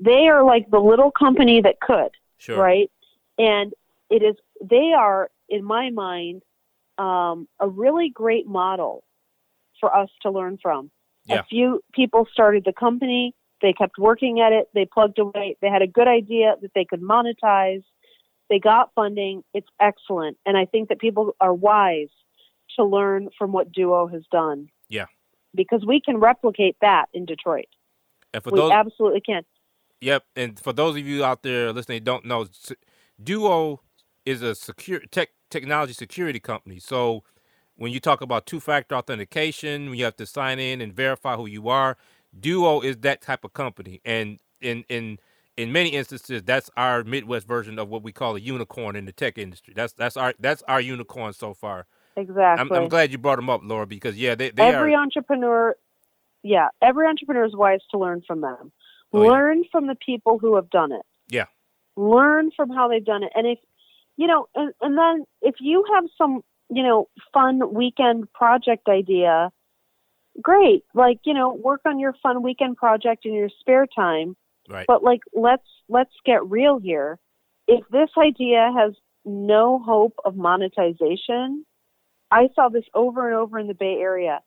They 0.00 0.28
are 0.28 0.44
like 0.44 0.70
the 0.70 0.78
little 0.78 1.10
company 1.10 1.60
that 1.62 1.80
could, 1.80 2.10
Sure. 2.38 2.58
right? 2.58 2.90
And 3.38 3.72
it 4.10 4.22
is 4.22 4.36
they 4.62 4.92
are, 4.96 5.30
in 5.48 5.64
my 5.64 5.90
mind, 5.90 6.42
um, 6.98 7.48
a 7.58 7.68
really 7.68 8.10
great 8.10 8.46
model 8.46 9.02
for 9.80 9.94
us 9.94 10.08
to 10.22 10.30
learn 10.30 10.58
from. 10.62 10.90
Yeah. 11.24 11.40
A 11.40 11.44
few 11.44 11.82
people 11.92 12.28
started 12.32 12.64
the 12.64 12.72
company. 12.72 13.34
They 13.60 13.72
kept 13.72 13.98
working 13.98 14.40
at 14.40 14.52
it. 14.52 14.68
They 14.74 14.86
plugged 14.86 15.18
away. 15.18 15.56
They 15.60 15.68
had 15.68 15.82
a 15.82 15.86
good 15.86 16.08
idea 16.08 16.56
that 16.60 16.72
they 16.74 16.84
could 16.84 17.00
monetize. 17.00 17.84
They 18.52 18.58
got 18.58 18.90
funding. 18.94 19.44
It's 19.54 19.66
excellent. 19.80 20.36
And 20.44 20.58
I 20.58 20.66
think 20.66 20.90
that 20.90 20.98
people 20.98 21.34
are 21.40 21.54
wise 21.54 22.10
to 22.76 22.84
learn 22.84 23.30
from 23.38 23.50
what 23.50 23.72
Duo 23.72 24.06
has 24.08 24.24
done. 24.30 24.68
Yeah. 24.90 25.06
Because 25.54 25.86
we 25.86 26.02
can 26.02 26.18
replicate 26.18 26.76
that 26.82 27.06
in 27.14 27.24
Detroit. 27.24 27.64
And 28.34 28.42
for 28.42 28.50
we 28.50 28.60
those, 28.60 28.70
absolutely 28.70 29.22
can. 29.22 29.44
yep. 30.02 30.24
And 30.36 30.60
for 30.60 30.74
those 30.74 30.96
of 30.96 31.06
you 31.06 31.24
out 31.24 31.42
there 31.42 31.72
listening, 31.72 32.04
don't 32.04 32.26
know, 32.26 32.46
Duo 33.22 33.80
is 34.26 34.42
a 34.42 34.54
secure 34.54 35.00
tech 35.10 35.30
technology 35.48 35.94
security 35.94 36.38
company. 36.38 36.78
So 36.78 37.22
when 37.76 37.90
you 37.90 38.00
talk 38.00 38.20
about 38.20 38.44
two-factor 38.44 38.94
authentication, 38.94 39.88
when 39.88 39.98
you 39.98 40.04
have 40.04 40.16
to 40.16 40.26
sign 40.26 40.58
in 40.58 40.82
and 40.82 40.92
verify 40.92 41.36
who 41.36 41.46
you 41.46 41.70
are, 41.70 41.96
Duo 42.38 42.82
is 42.82 42.98
that 42.98 43.22
type 43.22 43.44
of 43.44 43.54
company. 43.54 44.02
And 44.04 44.40
in 44.60 44.84
in 44.90 45.18
in 45.56 45.72
many 45.72 45.90
instances, 45.90 46.42
that's 46.42 46.70
our 46.76 47.04
Midwest 47.04 47.46
version 47.46 47.78
of 47.78 47.88
what 47.88 48.02
we 48.02 48.12
call 48.12 48.36
a 48.36 48.40
unicorn 48.40 48.96
in 48.96 49.04
the 49.04 49.12
tech 49.12 49.38
industry. 49.38 49.74
That's 49.76 49.92
that's 49.92 50.16
our 50.16 50.34
that's 50.38 50.62
our 50.68 50.80
unicorn 50.80 51.32
so 51.32 51.54
far. 51.54 51.86
Exactly. 52.16 52.76
I'm, 52.76 52.82
I'm 52.82 52.88
glad 52.88 53.10
you 53.10 53.18
brought 53.18 53.36
them 53.36 53.48
up, 53.48 53.62
Laura, 53.64 53.86
because 53.86 54.16
yeah, 54.16 54.34
they, 54.34 54.50
they 54.50 54.62
every 54.62 54.94
are. 54.94 55.02
entrepreneur, 55.02 55.74
yeah, 56.42 56.68
every 56.82 57.06
entrepreneur 57.06 57.44
is 57.44 57.54
wise 57.54 57.80
to 57.90 57.98
learn 57.98 58.22
from 58.26 58.40
them. 58.40 58.72
Oh, 59.12 59.22
yeah. 59.22 59.30
learn 59.30 59.64
from 59.70 59.86
the 59.86 59.94
people 59.94 60.38
who 60.38 60.56
have 60.56 60.70
done 60.70 60.92
it. 60.92 61.04
Yeah. 61.28 61.46
Learn 61.96 62.50
from 62.54 62.70
how 62.70 62.88
they've 62.88 63.04
done 63.04 63.22
it, 63.22 63.32
and 63.34 63.46
if 63.46 63.58
you 64.16 64.26
know, 64.26 64.46
and, 64.54 64.72
and 64.80 64.96
then 64.96 65.24
if 65.40 65.56
you 65.60 65.84
have 65.94 66.04
some, 66.16 66.42
you 66.70 66.82
know, 66.82 67.08
fun 67.32 67.74
weekend 67.74 68.32
project 68.32 68.88
idea, 68.88 69.50
great. 70.40 70.84
Like 70.94 71.20
you 71.24 71.34
know, 71.34 71.52
work 71.52 71.82
on 71.86 71.98
your 71.98 72.14
fun 72.22 72.42
weekend 72.42 72.76
project 72.78 73.26
in 73.26 73.34
your 73.34 73.50
spare 73.60 73.86
time. 73.86 74.36
Right. 74.72 74.86
But 74.86 75.02
like, 75.02 75.20
let's 75.34 75.66
let's 75.88 76.14
get 76.24 76.48
real 76.48 76.78
here. 76.78 77.18
If 77.68 77.86
this 77.90 78.10
idea 78.18 78.72
has 78.76 78.94
no 79.24 79.78
hope 79.78 80.14
of 80.24 80.36
monetization, 80.36 81.64
I 82.30 82.48
saw 82.54 82.68
this 82.68 82.84
over 82.94 83.28
and 83.28 83.36
over 83.36 83.58
in 83.58 83.68
the 83.68 83.74
Bay 83.74 83.98
Area. 84.00 84.40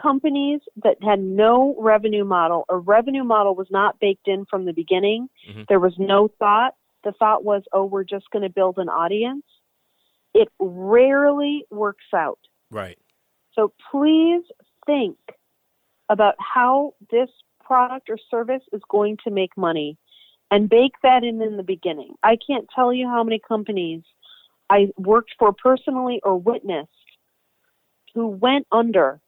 Companies 0.00 0.60
that 0.84 0.96
had 1.02 1.20
no 1.20 1.74
revenue 1.78 2.24
model, 2.24 2.64
or 2.68 2.78
revenue 2.78 3.24
model 3.24 3.54
was 3.56 3.66
not 3.70 3.98
baked 3.98 4.28
in 4.28 4.44
from 4.44 4.64
the 4.64 4.72
beginning. 4.72 5.28
Mhm. 5.48 5.66
There 5.68 5.80
was 5.80 5.98
no 5.98 6.28
thought. 6.28 6.74
The 7.02 7.12
thought 7.12 7.42
was, 7.42 7.62
oh, 7.72 7.86
we're 7.86 8.04
just 8.04 8.30
going 8.30 8.42
to 8.42 8.50
build 8.50 8.78
an 8.78 8.88
audience. 8.88 9.44
It 10.34 10.48
rarely 10.60 11.64
works 11.70 12.04
out. 12.14 12.38
Right. 12.70 12.98
So 13.54 13.72
please 13.90 14.44
think 14.86 15.18
about 16.08 16.34
how 16.38 16.94
this 17.10 17.30
product 17.70 18.10
or 18.10 18.18
service 18.28 18.62
is 18.72 18.80
going 18.90 19.16
to 19.22 19.30
make 19.30 19.56
money 19.56 19.96
and 20.50 20.68
bake 20.68 20.94
that 21.04 21.22
in 21.22 21.40
in 21.40 21.56
the 21.56 21.62
beginning. 21.62 22.14
I 22.20 22.36
can't 22.44 22.66
tell 22.74 22.92
you 22.92 23.06
how 23.06 23.22
many 23.22 23.40
companies 23.46 24.02
I 24.68 24.88
worked 24.98 25.34
for 25.38 25.52
personally 25.52 26.20
or 26.24 26.36
witnessed 26.36 26.88
who 28.12 28.26
went 28.26 28.66
under 28.72 29.20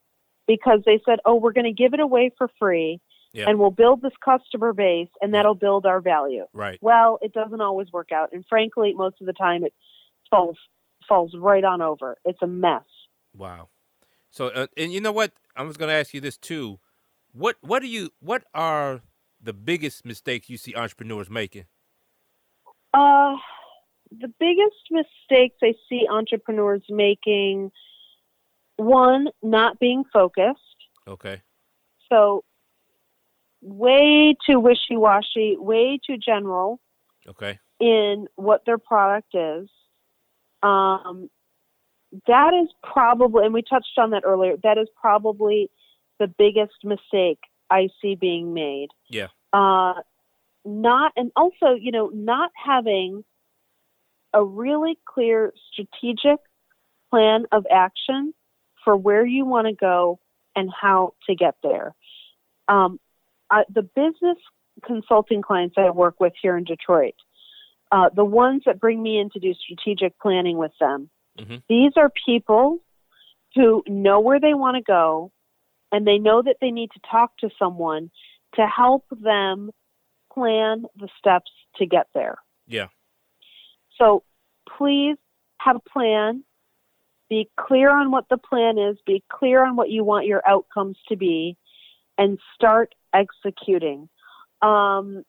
because 0.49 0.81
they 0.85 1.01
said, 1.07 1.21
"Oh, 1.25 1.37
we're 1.37 1.53
going 1.53 1.73
to 1.73 1.83
give 1.83 1.95
it 1.95 2.01
away 2.01 2.33
for 2.37 2.49
free 2.59 3.01
Yeah. 3.33 3.49
and 3.49 3.61
we'll 3.61 3.71
build 3.71 4.03
this 4.03 4.17
customer 4.25 4.73
base 4.73 5.13
and 5.21 5.33
that'll 5.35 5.55
build 5.55 5.87
our 5.87 6.01
value." 6.01 6.47
Right. 6.53 6.81
Well, 6.83 7.21
it 7.23 7.33
doesn't 7.33 7.61
always 7.61 7.93
work 7.93 8.11
out, 8.11 8.31
and 8.33 8.45
frankly, 8.49 8.93
most 8.93 9.21
of 9.21 9.29
the 9.29 9.35
time 9.35 9.63
it 9.65 9.73
falls 10.31 10.59
falls 11.09 11.33
right 11.39 11.63
on 11.63 11.81
over. 11.81 12.17
It's 12.25 12.43
a 12.43 12.49
mess. 12.49 12.89
Wow. 13.37 13.69
So, 14.31 14.49
uh, 14.49 14.67
and 14.77 14.93
you 14.93 15.01
know 15.01 15.13
what? 15.13 15.31
I 15.55 15.63
was 15.63 15.77
going 15.77 15.91
to 15.91 15.95
ask 15.95 16.13
you 16.13 16.21
this 16.21 16.37
too. 16.37 16.81
What 17.33 17.57
What 17.61 17.81
do 17.81 17.89
you 17.89 18.11
What 18.21 18.45
are 18.55 19.01
the 19.43 19.53
biggest 19.53 20.05
mistakes 20.05 20.49
you 20.49 20.57
see 20.57 20.75
entrepreneurs 20.75 21.31
making? 21.31 21.65
Uh, 22.95 23.37
the 24.11 24.29
biggest 24.39 24.77
mistakes 24.91 25.57
I 25.63 25.75
see 25.89 26.07
entrepreneurs 26.11 26.83
making 26.91 27.73
one, 28.77 29.29
not 29.43 29.79
being 29.79 30.05
focused. 30.13 30.61
Okay. 31.09 31.43
So, 32.11 32.45
way 33.63 34.35
too 34.47 34.61
wishy 34.61 34.97
washy, 34.97 35.57
way 35.59 35.99
too 36.07 36.19
general 36.19 36.81
Okay. 37.27 37.59
in 37.81 38.27
what 38.37 38.63
their 38.67 38.79
product 38.79 39.35
is. 39.35 39.69
Um, 40.63 41.31
that 42.27 42.53
is 42.53 42.69
probably, 42.83 43.45
and 43.45 43.55
we 43.55 43.63
touched 43.63 43.97
on 43.97 44.11
that 44.11 44.23
earlier, 44.25 44.57
that 44.63 44.77
is 44.77 44.89
probably 45.01 45.71
the 46.23 46.29
biggest 46.29 46.85
mistake 46.85 47.41
I 47.69 47.89
see 48.01 48.15
being 48.15 48.55
made. 48.55 48.89
Yeah. 49.09 49.29
Uh, 49.53 49.95
not, 50.65 51.13
and 51.17 51.33
also, 51.35 51.75
you 51.79 51.91
know, 51.91 52.11
not 52.15 52.51
having 52.55 53.25
a 54.33 54.45
really 54.45 54.97
clear 55.05 55.53
strategic 55.73 56.39
plan 57.11 57.47
of 57.51 57.67
action 57.71 58.33
for 58.85 58.97
where 58.97 59.27
you 59.27 59.45
want 59.45 59.67
to 59.67 59.75
go 59.75 60.21
and 60.55 60.71
how 60.81 61.15
to 61.29 61.35
get 61.35 61.57
there. 61.63 61.95
Um, 62.69 63.01
I, 63.51 63.65
the 63.69 63.83
business 63.83 64.39
consulting 64.87 65.43
clients 65.43 65.75
I 65.77 65.91
work 65.91 66.21
with 66.21 66.35
here 66.41 66.57
in 66.57 66.65
Detroit, 66.65 67.15
uh, 67.91 68.11
the 68.15 68.25
ones 68.25 68.63
that 68.67 68.81
bring 68.81 69.03
me 69.03 69.19
in 69.19 69.29
to 69.31 69.41
do 69.41 69.53
strategic 69.55 70.19
planning 70.21 70.57
with 70.57 70.73
them, 70.79 71.11
Mhm. 71.39 71.63
these 71.69 71.93
are 71.97 72.11
people 72.25 72.79
who 73.55 73.83
know 73.87 74.21
where 74.21 74.41
they 74.41 74.55
want 74.55 74.77
to 74.77 74.83
go 74.83 75.33
and 75.93 76.07
they 76.07 76.19
know 76.19 76.43
that 76.43 76.57
they 76.61 76.71
need 76.71 76.91
to 76.93 77.01
talk 77.09 77.37
to 77.39 77.51
someone 77.59 78.11
to 78.55 78.67
help 78.67 79.05
them 79.11 79.71
plan 80.33 80.85
the 80.97 81.09
steps 81.19 81.51
to 81.77 81.87
get 81.87 82.07
there. 82.15 82.37
Yeah. 82.67 82.87
So 83.99 84.25
please 84.77 85.17
have 85.61 85.77
a 85.77 85.91
plan. 85.91 86.45
Be 87.29 87.49
clear 87.59 87.91
on 87.91 88.11
what 88.11 88.25
the 88.29 88.37
plan 88.39 88.79
is. 88.79 88.97
Be 89.07 89.23
clear 89.31 89.65
on 89.65 89.77
what 89.77 89.91
you 89.91 90.05
want 90.05 90.27
your 90.27 90.43
outcomes 90.47 90.97
to 91.09 91.17
be 91.17 91.57
and 92.19 92.39
start 92.55 92.95
executing. 93.15 94.09
Um, 94.61 95.23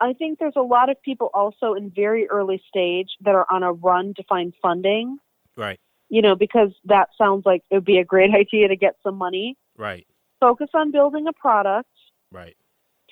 I 0.00 0.12
think 0.12 0.38
there's 0.38 0.56
a 0.56 0.62
lot 0.62 0.90
of 0.90 1.00
people 1.02 1.30
also 1.34 1.74
in 1.74 1.90
very 1.94 2.28
early 2.28 2.62
stage 2.68 3.08
that 3.22 3.34
are 3.34 3.46
on 3.50 3.62
a 3.62 3.72
run 3.72 4.14
to 4.16 4.22
find 4.28 4.52
funding, 4.62 5.18
Right. 5.56 5.80
you 6.08 6.22
know, 6.22 6.36
because 6.36 6.70
that 6.84 7.08
sounds 7.16 7.44
like 7.44 7.62
it 7.70 7.74
would 7.74 7.84
be 7.84 7.98
a 7.98 8.04
great 8.04 8.30
idea 8.34 8.68
to 8.68 8.76
get 8.76 8.94
some 9.02 9.16
money. 9.16 9.56
Right. 9.78 10.06
Focus 10.40 10.68
on 10.74 10.90
building 10.90 11.26
a 11.26 11.32
product, 11.32 11.88
Right. 12.30 12.56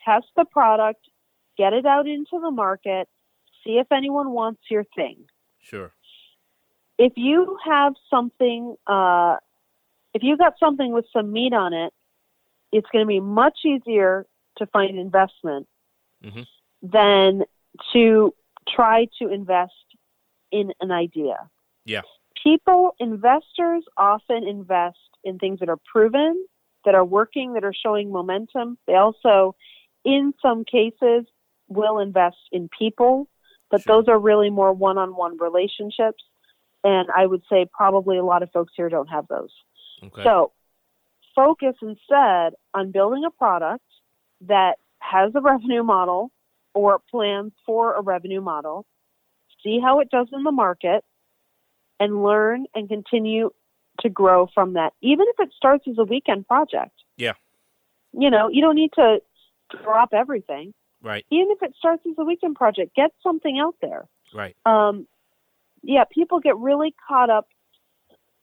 test 0.04 0.26
the 0.36 0.44
product, 0.44 1.08
get 1.56 1.72
it 1.72 1.86
out 1.86 2.06
into 2.06 2.38
the 2.40 2.50
market, 2.50 3.08
see 3.64 3.78
if 3.78 3.90
anyone 3.90 4.32
wants 4.32 4.60
your 4.70 4.84
thing. 4.94 5.28
Sure. 5.60 5.92
if 6.98 7.12
you 7.16 7.58
have 7.62 7.94
something, 8.08 8.74
uh, 8.86 9.36
if 10.14 10.22
you 10.22 10.34
got 10.38 10.58
something 10.58 10.92
with 10.94 11.04
some 11.12 11.30
meat 11.30 11.52
on 11.52 11.74
it, 11.74 11.92
it's 12.72 12.88
going 12.90 13.04
to 13.04 13.06
be 13.06 13.20
much 13.20 13.58
easier 13.66 14.26
to 14.56 14.64
find 14.68 14.98
investment 14.98 15.68
Mhm. 16.22 16.46
than 16.80 17.44
to 17.92 18.34
try 18.66 19.04
to 19.18 19.28
invest 19.28 19.74
in 20.50 20.72
an 20.80 20.90
idea. 20.90 21.50
Yeah. 21.84 22.00
People, 22.42 22.94
investors 22.98 23.84
often 23.98 24.48
invest 24.48 25.18
in 25.22 25.38
things 25.38 25.60
that 25.60 25.68
are 25.68 25.76
proven, 25.92 26.48
that 26.86 26.94
are 26.94 27.04
working, 27.04 27.52
that 27.52 27.64
are 27.64 27.74
showing 27.74 28.10
momentum. 28.10 28.78
They 28.86 28.94
also, 28.94 29.54
in 30.04 30.32
some 30.40 30.64
cases, 30.64 31.26
will 31.68 31.98
invest 31.98 32.38
in 32.52 32.70
people, 32.70 33.28
but 33.70 33.82
Sure. 33.82 33.96
those 33.96 34.08
are 34.08 34.18
really 34.18 34.48
more 34.48 34.72
one 34.72 34.96
on 34.96 35.14
one 35.14 35.36
relationships. 35.36 36.24
And 36.84 37.08
I 37.14 37.26
would 37.26 37.42
say 37.50 37.66
probably 37.70 38.16
a 38.16 38.24
lot 38.24 38.42
of 38.42 38.52
folks 38.52 38.72
here 38.76 38.88
don't 38.88 39.08
have 39.08 39.26
those. 39.26 39.50
Okay. 40.02 40.22
So 40.22 40.52
focus 41.34 41.74
instead 41.82 42.54
on 42.72 42.92
building 42.92 43.24
a 43.24 43.30
product 43.30 43.84
that 44.42 44.78
has 45.00 45.34
a 45.34 45.40
revenue 45.40 45.82
model 45.82 46.30
or 46.72 47.00
plans 47.10 47.52
for 47.64 47.94
a 47.94 48.00
revenue 48.00 48.40
model. 48.40 48.86
See 49.62 49.80
how 49.80 49.98
it 49.98 50.10
does 50.10 50.28
in 50.32 50.44
the 50.44 50.52
market 50.52 51.04
and 51.98 52.22
learn 52.22 52.66
and 52.74 52.88
continue 52.88 53.50
to 54.00 54.08
grow 54.08 54.48
from 54.54 54.74
that, 54.74 54.92
even 55.02 55.26
if 55.28 55.36
it 55.40 55.52
starts 55.56 55.84
as 55.88 55.96
a 55.98 56.04
weekend 56.04 56.46
project. 56.46 56.92
Yeah. 57.16 57.32
You 58.12 58.30
know, 58.30 58.48
you 58.50 58.62
don't 58.62 58.76
need 58.76 58.92
to 58.94 59.20
drop 59.82 60.10
everything. 60.12 60.72
right. 61.02 61.24
Even 61.30 61.48
if 61.50 61.62
it 61.62 61.74
starts 61.78 62.02
as 62.06 62.14
a 62.18 62.24
weekend 62.24 62.56
project, 62.56 62.94
get 62.94 63.12
something 63.22 63.58
out 63.58 63.74
there 63.82 64.06
Right. 64.34 64.56
um, 64.66 65.06
yeah, 65.82 66.04
people 66.10 66.40
get 66.40 66.56
really 66.58 66.94
caught 67.06 67.30
up, 67.30 67.48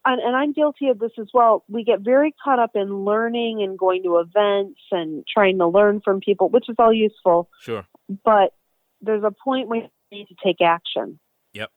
and, 0.06 0.22
and 0.22 0.36
I'm 0.36 0.54
guilty 0.54 0.88
of 0.90 1.00
this 1.00 1.12
as 1.20 1.28
well. 1.34 1.64
We 1.68 1.84
get 1.84 2.00
very 2.02 2.34
caught 2.44 2.60
up 2.60 2.72
in 2.76 3.04
learning 3.06 3.62
and 3.64 3.78
going 3.78 4.04
to 4.04 4.20
events 4.20 4.80
and 4.92 5.26
trying 5.28 5.58
to 5.60 5.68
learn 5.68 6.02
from 6.02 6.20
people, 6.22 6.50
which 6.50 6.70
is 6.70 6.76
all 6.80 6.94
useful. 6.94 7.50
Sure. 7.62 7.86
But 8.24 8.54
there's 9.02 9.24
a 9.24 9.32
point 9.32 9.68
where 9.68 9.82
you 9.82 9.90
need 10.12 10.28
to 10.28 10.36
take 10.44 10.62
action. 10.62 11.20
Yep. 11.54 11.70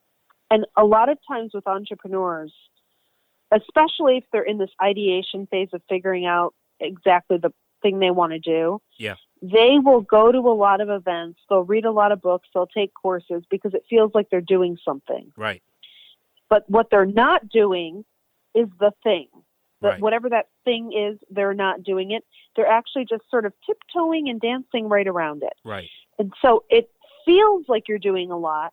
And 0.50 0.66
a 0.76 0.84
lot 0.84 1.08
of 1.08 1.18
times 1.26 1.50
with 1.54 1.66
entrepreneurs, 1.66 2.52
especially 3.52 4.18
if 4.18 4.24
they're 4.32 4.42
in 4.42 4.58
this 4.58 4.70
ideation 4.82 5.46
phase 5.50 5.68
of 5.72 5.82
figuring 5.88 6.26
out 6.26 6.54
exactly 6.80 7.38
the 7.38 7.52
thing 7.82 7.98
they 7.98 8.10
want 8.10 8.32
to 8.32 8.38
do, 8.38 8.80
Yeah. 8.98 9.16
they 9.42 9.78
will 9.78 10.00
go 10.00 10.32
to 10.32 10.38
a 10.38 10.54
lot 10.54 10.80
of 10.80 10.88
events, 10.90 11.40
they'll 11.48 11.62
read 11.62 11.84
a 11.84 11.90
lot 11.90 12.12
of 12.12 12.20
books, 12.20 12.48
they'll 12.52 12.66
take 12.66 12.92
courses 12.94 13.44
because 13.50 13.74
it 13.74 13.84
feels 13.88 14.14
like 14.14 14.30
they're 14.30 14.40
doing 14.40 14.78
something. 14.84 15.32
Right. 15.36 15.62
But 16.48 16.68
what 16.68 16.90
they're 16.90 17.06
not 17.06 17.48
doing 17.48 18.04
is 18.54 18.68
the 18.80 18.92
thing. 19.02 19.28
That 19.82 19.88
Right. 19.90 20.00
whatever 20.00 20.30
that 20.30 20.48
thing 20.64 20.92
is, 20.92 21.18
they're 21.28 21.52
not 21.54 21.82
doing 21.82 22.12
it. 22.12 22.24
They're 22.54 22.66
actually 22.66 23.04
just 23.04 23.28
sort 23.30 23.44
of 23.44 23.52
tiptoeing 23.66 24.28
and 24.30 24.40
dancing 24.40 24.88
right 24.88 25.06
around 25.06 25.42
it. 25.42 25.52
Right. 25.64 25.90
And 26.18 26.32
so 26.40 26.64
it 26.70 26.90
feels 27.26 27.68
like 27.68 27.86
you're 27.88 27.98
doing 27.98 28.30
a 28.30 28.38
lot, 28.38 28.72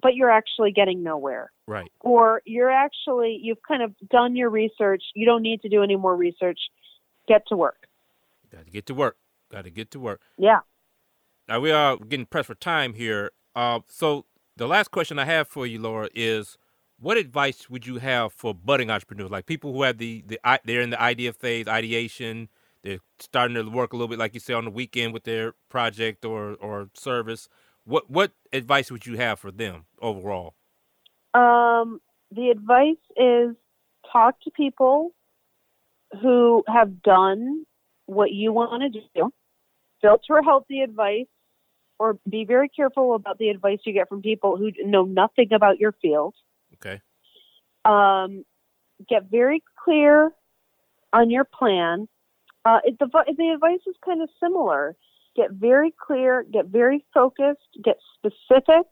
but 0.00 0.14
you're 0.14 0.30
actually 0.30 0.72
getting 0.72 1.02
nowhere. 1.02 1.50
Right. 1.66 1.90
Or 2.00 2.42
you're 2.44 2.70
actually, 2.70 3.38
you've 3.42 3.62
kind 3.66 3.82
of 3.82 3.94
done 4.10 4.36
your 4.36 4.50
research. 4.50 5.02
You 5.14 5.26
don't 5.26 5.42
need 5.42 5.62
to 5.62 5.68
do 5.68 5.82
any 5.82 5.96
more 5.96 6.16
research. 6.16 6.58
Get 7.26 7.42
to 7.48 7.56
work. 7.56 7.86
Got 8.50 8.66
to 8.66 8.70
get 8.70 8.86
to 8.86 8.94
work. 8.94 9.16
Got 9.50 9.64
to 9.64 9.70
get 9.70 9.90
to 9.92 10.00
work. 10.00 10.20
Yeah. 10.36 10.60
Now 11.48 11.60
we 11.60 11.70
are 11.70 11.96
getting 11.96 12.26
pressed 12.26 12.46
for 12.46 12.54
time 12.54 12.94
here. 12.94 13.30
Uh, 13.54 13.80
so 13.88 14.26
the 14.56 14.66
last 14.66 14.90
question 14.90 15.18
I 15.18 15.24
have 15.24 15.48
for 15.48 15.66
you, 15.66 15.80
Laura, 15.80 16.08
is 16.14 16.58
what 17.00 17.16
advice 17.16 17.70
would 17.70 17.86
you 17.86 17.98
have 17.98 18.32
for 18.32 18.54
budding 18.54 18.90
entrepreneurs, 18.90 19.30
like 19.30 19.46
people 19.46 19.72
who 19.72 19.82
have 19.82 19.98
the 19.98 20.24
the 20.26 20.38
they're 20.64 20.80
in 20.80 20.90
the 20.90 21.00
idea 21.00 21.32
phase, 21.32 21.68
ideation, 21.68 22.48
they're 22.82 22.98
starting 23.18 23.54
to 23.54 23.62
work 23.70 23.92
a 23.92 23.96
little 23.96 24.08
bit, 24.08 24.18
like 24.18 24.34
you 24.34 24.40
say, 24.40 24.54
on 24.54 24.64
the 24.64 24.70
weekend 24.70 25.12
with 25.12 25.24
their 25.24 25.54
project 25.68 26.24
or 26.24 26.54
or 26.54 26.90
service. 26.94 27.48
What 27.88 28.10
what 28.10 28.32
advice 28.52 28.90
would 28.90 29.06
you 29.06 29.16
have 29.16 29.40
for 29.40 29.50
them 29.50 29.86
overall? 30.02 30.54
Um, 31.32 32.00
the 32.30 32.50
advice 32.50 33.02
is 33.16 33.56
talk 34.12 34.38
to 34.42 34.50
people 34.50 35.14
who 36.20 36.64
have 36.68 37.02
done 37.02 37.64
what 38.04 38.30
you 38.30 38.52
want 38.52 38.92
to 38.92 39.00
do. 39.14 39.32
Filter 40.02 40.38
out 40.46 40.66
the 40.68 40.80
advice 40.80 41.28
or 41.98 42.18
be 42.28 42.44
very 42.44 42.68
careful 42.68 43.14
about 43.14 43.38
the 43.38 43.48
advice 43.48 43.78
you 43.84 43.94
get 43.94 44.10
from 44.10 44.20
people 44.20 44.58
who 44.58 44.70
know 44.84 45.04
nothing 45.04 45.54
about 45.54 45.78
your 45.78 45.92
field. 46.02 46.34
Okay. 46.74 47.00
Um, 47.86 48.44
get 49.08 49.30
very 49.30 49.62
clear 49.82 50.30
on 51.14 51.30
your 51.30 51.44
plan. 51.44 52.06
Uh, 52.66 52.80
it, 52.84 52.98
the, 52.98 53.06
the 53.06 53.48
advice 53.54 53.80
is 53.86 53.96
kind 54.04 54.20
of 54.20 54.28
similar. 54.40 54.94
Get 55.38 55.52
very 55.52 55.94
clear, 56.04 56.44
get 56.52 56.66
very 56.66 57.04
focused, 57.14 57.60
get 57.84 57.96
specific. 58.16 58.86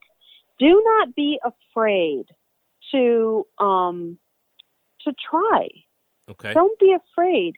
Do 0.60 0.80
not 0.84 1.12
be 1.16 1.40
afraid 1.44 2.26
to 2.92 3.44
um, 3.58 4.16
to 5.02 5.12
try. 5.28 5.66
Okay. 6.30 6.52
Don't 6.52 6.78
be 6.78 6.94
afraid. 6.94 7.56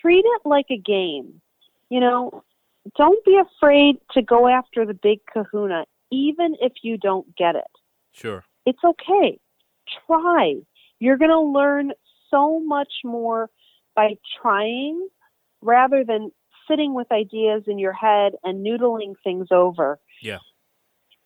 Treat 0.00 0.24
it 0.24 0.42
like 0.46 0.64
a 0.70 0.78
game. 0.78 1.42
You 1.90 2.00
know, 2.00 2.42
don't 2.96 3.22
be 3.26 3.36
afraid 3.38 3.96
to 4.12 4.22
go 4.22 4.48
after 4.48 4.86
the 4.86 4.94
big 4.94 5.18
kahuna, 5.30 5.84
even 6.10 6.56
if 6.58 6.72
you 6.82 6.96
don't 6.96 7.36
get 7.36 7.54
it. 7.54 7.70
Sure. 8.12 8.44
It's 8.64 8.82
okay. 8.82 9.38
Try. 10.06 10.54
You're 11.00 11.18
going 11.18 11.30
to 11.30 11.40
learn 11.40 11.92
so 12.30 12.60
much 12.60 12.92
more 13.04 13.50
by 13.94 14.16
trying 14.40 15.06
rather 15.60 16.02
than 16.02 16.30
sitting 16.68 16.94
with 16.94 17.10
ideas 17.12 17.64
in 17.66 17.78
your 17.78 17.92
head 17.92 18.32
and 18.44 18.64
noodling 18.64 19.14
things 19.22 19.48
over. 19.50 19.98
Yeah. 20.22 20.38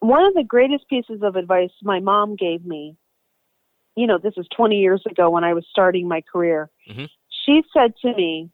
One 0.01 0.25
of 0.25 0.35
the 0.35 0.45
greatest 0.45 0.89
pieces 0.89 1.21
of 1.23 1.37
advice 1.37 1.71
my 1.83 2.01
mom 2.01 2.37
gave 2.37 2.65
me, 2.65 2.97
you 3.97 4.07
know, 4.07 4.19
this 4.19 4.35
is 4.37 4.47
20 4.57 4.77
years 4.77 5.03
ago 5.11 5.31
when 5.31 5.45
I 5.45 5.55
was 5.55 5.67
starting 5.71 6.09
my 6.09 6.23
career. 6.23 6.71
Mm-hmm. 6.89 7.05
She 7.45 7.63
said 7.77 7.95
to 8.03 8.15
me, 8.15 8.51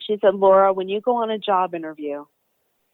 she 0.00 0.16
said, 0.20 0.34
Laura, 0.34 0.72
when 0.72 0.88
you 0.88 1.00
go 1.00 1.16
on 1.16 1.30
a 1.30 1.38
job 1.38 1.74
interview, 1.74 2.24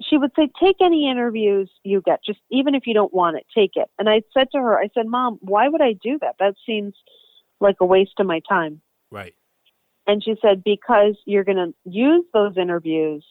she 0.02 0.18
would 0.18 0.32
say, 0.36 0.48
take 0.60 0.76
any 0.82 1.08
interviews 1.08 1.70
you 1.84 2.00
get, 2.00 2.24
just 2.24 2.40
even 2.50 2.74
if 2.74 2.86
you 2.86 2.94
don't 2.94 3.14
want 3.14 3.36
it, 3.36 3.46
take 3.54 3.72
it. 3.74 3.88
And 3.98 4.08
I 4.08 4.22
said 4.36 4.48
to 4.52 4.58
her, 4.58 4.78
I 4.78 4.88
said, 4.94 5.06
Mom, 5.06 5.38
why 5.40 5.68
would 5.68 5.82
I 5.82 5.92
do 5.92 6.18
that? 6.20 6.36
That 6.40 6.54
seems 6.66 6.94
like 7.60 7.76
a 7.80 7.86
waste 7.86 8.18
of 8.18 8.26
my 8.26 8.40
time. 8.48 8.80
Right. 9.10 9.34
And 10.06 10.22
she 10.22 10.34
said, 10.42 10.62
because 10.64 11.16
you're 11.24 11.44
going 11.44 11.56
to 11.56 11.74
use 11.84 12.24
those 12.32 12.56
interviews 12.56 13.24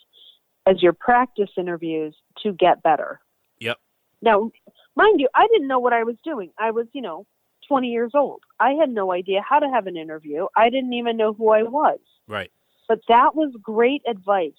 as 0.65 0.81
your 0.81 0.93
practice 0.93 1.49
interviews 1.57 2.15
to 2.41 2.53
get 2.53 2.81
better. 2.81 3.19
Yep. 3.59 3.77
Now, 4.21 4.51
mind 4.95 5.19
you, 5.19 5.27
I 5.35 5.47
didn't 5.51 5.67
know 5.67 5.79
what 5.79 5.93
I 5.93 6.03
was 6.03 6.15
doing. 6.23 6.51
I 6.57 6.71
was, 6.71 6.87
you 6.93 7.01
know, 7.01 7.25
20 7.67 7.89
years 7.89 8.11
old. 8.15 8.41
I 8.59 8.71
had 8.71 8.89
no 8.89 9.11
idea 9.11 9.41
how 9.47 9.59
to 9.59 9.69
have 9.69 9.87
an 9.87 9.97
interview. 9.97 10.47
I 10.55 10.69
didn't 10.69 10.93
even 10.93 11.17
know 11.17 11.33
who 11.33 11.49
I 11.49 11.63
was. 11.63 11.99
Right. 12.27 12.51
But 12.87 12.99
that 13.07 13.35
was 13.35 13.53
great 13.61 14.01
advice 14.07 14.53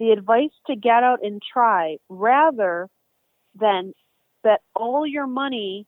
the 0.00 0.10
advice 0.10 0.50
to 0.66 0.74
get 0.74 1.04
out 1.04 1.18
and 1.22 1.40
try 1.52 1.98
rather 2.08 2.88
than 3.54 3.92
bet 4.42 4.62
all 4.74 5.06
your 5.06 5.26
money 5.26 5.86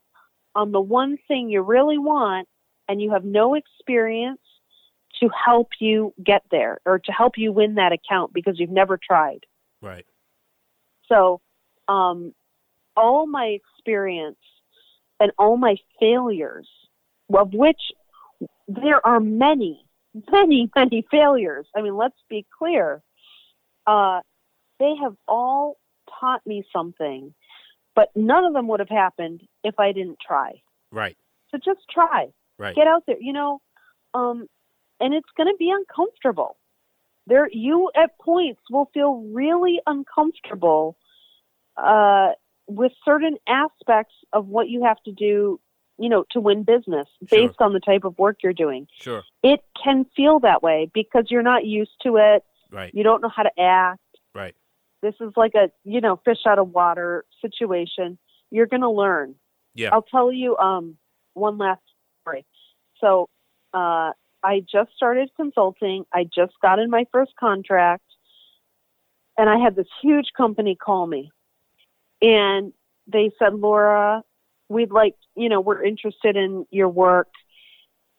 on 0.55 0.71
the 0.71 0.81
one 0.81 1.17
thing 1.27 1.49
you 1.49 1.63
really 1.63 1.97
want 1.97 2.47
and 2.89 3.01
you 3.01 3.11
have 3.11 3.25
no 3.25 3.55
experience 3.55 4.42
to 5.23 5.31
help 5.47 5.69
you 5.79 6.13
get 6.23 6.43
there 6.51 6.79
or 6.85 6.99
to 6.99 7.13
help 7.13 7.35
you 7.37 7.53
win 7.53 7.77
that 7.77 7.93
account 7.93 8.33
because 8.33 8.59
you've 8.59 8.71
never 8.71 8.99
tried. 8.99 9.41
Right. 9.81 10.05
So, 11.09 11.41
um, 11.89 12.35
all 12.97 13.27
my 13.27 13.57
experience 13.57 14.39
and 15.21 15.33
all 15.39 15.57
my 15.57 15.77
failures, 16.01 16.69
of 17.33 17.55
which 17.55 17.81
there 18.69 19.05
are 19.07 19.21
many, 19.21 19.87
many, 20.31 20.71
many 20.75 21.07
failures. 21.11 21.67
I 21.77 21.83
mean, 21.83 21.97
let's 21.97 22.19
be 22.29 22.45
clear 22.59 23.03
uh, 23.87 24.21
they 24.79 24.95
have 25.03 25.15
all 25.29 25.77
taught 26.21 26.45
me 26.47 26.65
something, 26.73 27.35
but 27.95 28.09
none 28.15 28.45
of 28.45 28.53
them 28.53 28.69
would 28.69 28.81
have 28.81 28.89
happened 28.89 29.43
if 29.65 29.79
I 29.79 29.93
didn't 29.93 30.19
try. 30.27 30.63
Right. 30.91 31.17
So 31.51 31.59
just 31.59 31.81
try. 31.91 32.29
Right. 32.59 32.75
Get 32.75 32.87
out 32.87 33.05
there, 33.07 33.17
you 33.21 33.33
know, 33.33 33.61
um, 34.15 34.47
and 35.03 35.13
it's 35.13 35.29
going 35.37 35.49
to 35.49 35.57
be 35.59 35.71
uncomfortable. 35.71 36.57
There, 37.27 37.49
you 37.53 37.91
at 37.95 38.19
points 38.19 38.63
will 38.71 38.89
feel 38.95 39.17
really 39.33 39.81
uncomfortable 39.87 40.97
uh, 41.77 42.31
with 42.67 42.93
certain 43.05 43.37
aspects 43.47 44.15
of 44.33 44.47
what 44.47 44.69
you 44.69 44.85
have 44.85 45.03
to 45.05 45.13
do, 45.13 45.61
you 45.99 46.09
know, 46.09 46.25
to 46.31 46.41
win 46.41 46.63
business 46.63 47.07
based 47.31 47.55
Sure. 47.59 47.67
on 47.67 47.73
the 47.73 47.81
type 47.81 48.05
of 48.05 48.19
work 48.19 48.39
you're 48.43 48.53
doing. 48.53 48.87
Sure. 49.01 49.23
It 49.43 49.61
can 49.83 50.07
feel 50.17 50.41
that 50.41 50.63
way 50.63 50.91
because 50.95 51.27
you're 51.31 51.43
not 51.43 51.65
used 51.65 51.97
to 52.05 52.17
it. 52.17 52.45
Right. 52.71 52.91
You 52.95 53.03
don't 53.05 53.21
know 53.21 53.31
how 53.35 53.43
to 53.43 53.61
act. 53.61 54.01
Right. 54.35 54.55
This 55.03 55.15
is 55.21 55.33
like 55.37 55.53
a, 55.55 55.71
you 55.85 56.01
know, 56.01 56.21
fish 56.25 56.39
out 56.47 56.59
of 56.59 56.71
water 56.71 57.25
situation. 57.41 58.19
You're 58.51 58.67
going 58.67 58.83
to 58.83 58.91
learn. 58.91 59.35
Yeah. 59.75 59.91
I'll 59.93 60.03
tell 60.03 60.33
you 60.33 60.57
um, 60.57 60.97
one 61.35 61.59
last 61.59 61.83
story. 62.23 62.47
So 63.01 63.29
uh, 63.75 64.13
I 64.43 64.61
just 64.61 64.91
started 64.97 65.31
consulting. 65.37 66.05
I 66.13 66.25
just 66.25 66.53
got 66.61 66.79
in 66.79 66.91
my 66.91 67.07
first 67.13 67.33
contract, 67.39 68.05
and 69.39 69.49
I 69.49 69.59
had 69.59 69.77
this 69.77 69.87
huge 70.03 70.29
company 70.37 70.77
call 70.77 71.07
me, 71.07 71.31
and 72.21 72.73
they 73.07 73.31
said, 73.39 73.55
Laura, 73.55 74.23
we'd 74.69 74.91
like, 74.91 75.15
you 75.35 75.49
know, 75.49 75.61
we're 75.61 75.83
interested 75.83 76.37
in 76.37 76.67
your 76.71 76.89
work, 76.89 77.29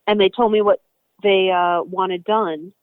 and 0.08 0.20
they 0.20 0.30
told 0.30 0.52
me 0.52 0.62
what 0.62 0.82
they 1.22 1.52
uh, 1.52 1.84
wanted 1.84 2.24
done, 2.24 2.74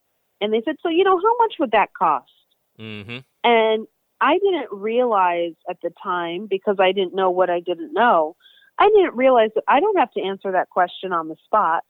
and 0.40 0.53
they 0.53 0.62
said, 0.64 0.76
so 0.83 0.88
you 0.88 1.05
know, 1.05 1.18
how 1.18 1.37
much 1.38 1.55
would 1.59 1.72
that 1.72 1.92
cost? 1.94 2.31
Mm-hmm. 2.79 3.18
And 3.44 3.87
I 4.20 4.35
didn't 4.38 4.68
realize 4.70 5.55
at 5.68 5.79
the 5.83 5.90
time 6.03 6.46
because 6.48 6.76
I 6.79 6.92
didn't 6.92 7.14
know 7.14 7.31
what 7.31 7.50
I 7.50 7.61
didn't 7.61 7.92
know. 7.92 8.37
I 8.79 8.88
didn't 8.88 9.14
realize 9.14 9.50
that 9.55 9.64
I 9.68 9.81
don't 9.81 9.98
have 9.98 10.12
to 10.12 10.22
answer 10.22 10.53
that 10.53 10.70
question 10.70 11.12
on 11.12 11.29
the 11.29 11.37
spot. 11.44 11.85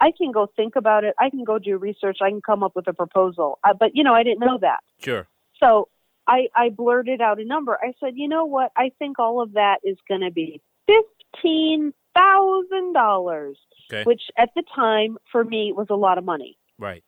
I 0.00 0.12
can 0.16 0.30
go 0.32 0.46
think 0.56 0.76
about 0.76 1.04
it. 1.04 1.14
I 1.18 1.30
can 1.30 1.44
go 1.44 1.58
do 1.58 1.78
research. 1.78 2.18
I 2.22 2.30
can 2.30 2.42
come 2.42 2.62
up 2.62 2.76
with 2.76 2.86
a 2.88 2.92
proposal. 2.92 3.58
Uh, 3.64 3.74
but 3.78 3.90
you 3.94 4.04
know, 4.04 4.14
I 4.14 4.22
didn't 4.22 4.40
know 4.40 4.58
that. 4.60 4.80
Sure. 5.02 5.26
So 5.58 5.88
I, 6.26 6.48
I 6.54 6.68
blurted 6.68 7.20
out 7.20 7.40
a 7.40 7.44
number. 7.44 7.78
I 7.82 7.92
said, 8.00 8.12
you 8.16 8.28
know 8.28 8.44
what? 8.44 8.72
I 8.76 8.92
think 8.98 9.18
all 9.18 9.40
of 9.40 9.52
that 9.54 9.78
is 9.84 9.96
going 10.08 10.20
to 10.22 10.30
be 10.30 10.60
fifteen 10.86 11.92
thousand 12.14 12.92
dollars, 12.94 13.58
Okay. 13.92 14.04
which 14.04 14.22
at 14.36 14.50
the 14.56 14.62
time 14.74 15.16
for 15.30 15.44
me 15.44 15.72
was 15.72 15.86
a 15.90 15.94
lot 15.94 16.18
of 16.18 16.24
money. 16.24 16.58
Right. 16.78 17.04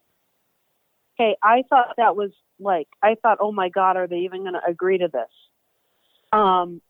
Okay, 1.19 1.35
I 1.43 1.63
thought 1.69 1.95
that 1.97 2.15
was 2.15 2.31
like 2.59 2.87
I 3.03 3.15
thought, 3.21 3.39
oh 3.41 3.51
my 3.51 3.69
God, 3.69 3.97
are 3.97 4.07
they 4.07 4.19
even 4.19 4.41
going 4.41 4.53
to 4.53 4.61
agree 4.67 4.97
to 4.99 5.09
this? 5.11 5.29
Um, 6.31 6.81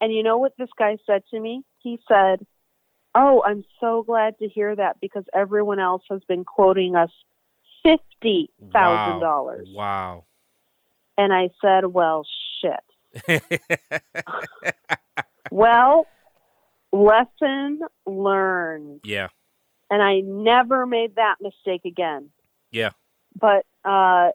and 0.00 0.12
you 0.12 0.22
know 0.22 0.38
what 0.38 0.52
this 0.58 0.70
guy 0.78 0.96
said 1.06 1.22
to 1.30 1.38
me? 1.38 1.62
He 1.78 2.00
said, 2.08 2.44
"Oh, 3.14 3.42
I'm 3.46 3.64
so 3.80 4.02
glad 4.02 4.38
to 4.38 4.48
hear 4.48 4.74
that 4.76 5.00
because 5.00 5.24
everyone 5.34 5.78
else 5.78 6.02
has 6.10 6.22
been 6.28 6.44
quoting 6.44 6.96
us 6.96 7.10
fifty 7.82 8.50
thousand 8.72 9.20
dollars." 9.20 9.68
Wow. 9.72 10.24
And 11.18 11.32
I 11.32 11.50
said, 11.60 11.86
"Well, 11.86 12.26
shit. 12.60 13.42
Well, 15.50 16.06
lesson 16.92 17.80
learned." 18.06 19.00
yeah. 19.04 19.28
and 19.90 20.02
I 20.02 20.20
never 20.20 20.86
made 20.86 21.16
that 21.16 21.36
mistake 21.42 21.82
again. 21.84 22.30
Yeah. 22.70 22.92
But 23.38 23.66
uh, 23.84 24.30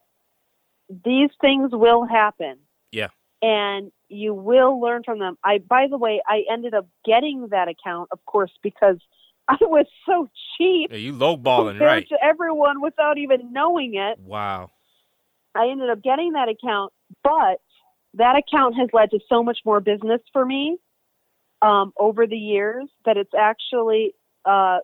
these 0.89 1.31
things 1.41 1.71
will 1.73 2.05
happen. 2.05 2.57
Yeah. 2.91 3.07
And 3.41 3.91
you 4.09 4.33
will 4.33 4.79
learn 4.79 5.03
from 5.03 5.19
them. 5.19 5.37
I, 5.43 5.59
by 5.59 5.87
the 5.89 5.97
way, 5.97 6.21
I 6.27 6.43
ended 6.51 6.73
up 6.73 6.87
getting 7.05 7.47
that 7.51 7.67
account, 7.67 8.09
of 8.11 8.19
course, 8.25 8.51
because 8.63 8.97
I 9.47 9.57
was 9.61 9.85
so 10.05 10.27
cheap 10.57 10.91
Yeah, 10.91 10.97
you 10.97 11.13
lowballing, 11.13 11.79
right? 11.79 12.07
to 12.09 12.17
everyone 12.21 12.81
without 12.81 13.17
even 13.17 13.53
knowing 13.53 13.95
it. 13.95 14.19
Wow. 14.19 14.71
I 15.55 15.69
ended 15.69 15.89
up 15.89 16.03
getting 16.03 16.33
that 16.33 16.49
account, 16.49 16.93
but 17.23 17.59
that 18.13 18.35
account 18.35 18.75
has 18.75 18.89
led 18.93 19.11
to 19.11 19.19
so 19.29 19.43
much 19.43 19.59
more 19.65 19.79
business 19.79 20.21
for 20.33 20.45
me 20.45 20.77
um, 21.61 21.93
over 21.97 22.27
the 22.27 22.37
years 22.37 22.85
that 23.05 23.17
it's 23.17 23.33
actually, 23.37 24.13
uh, 24.45 24.79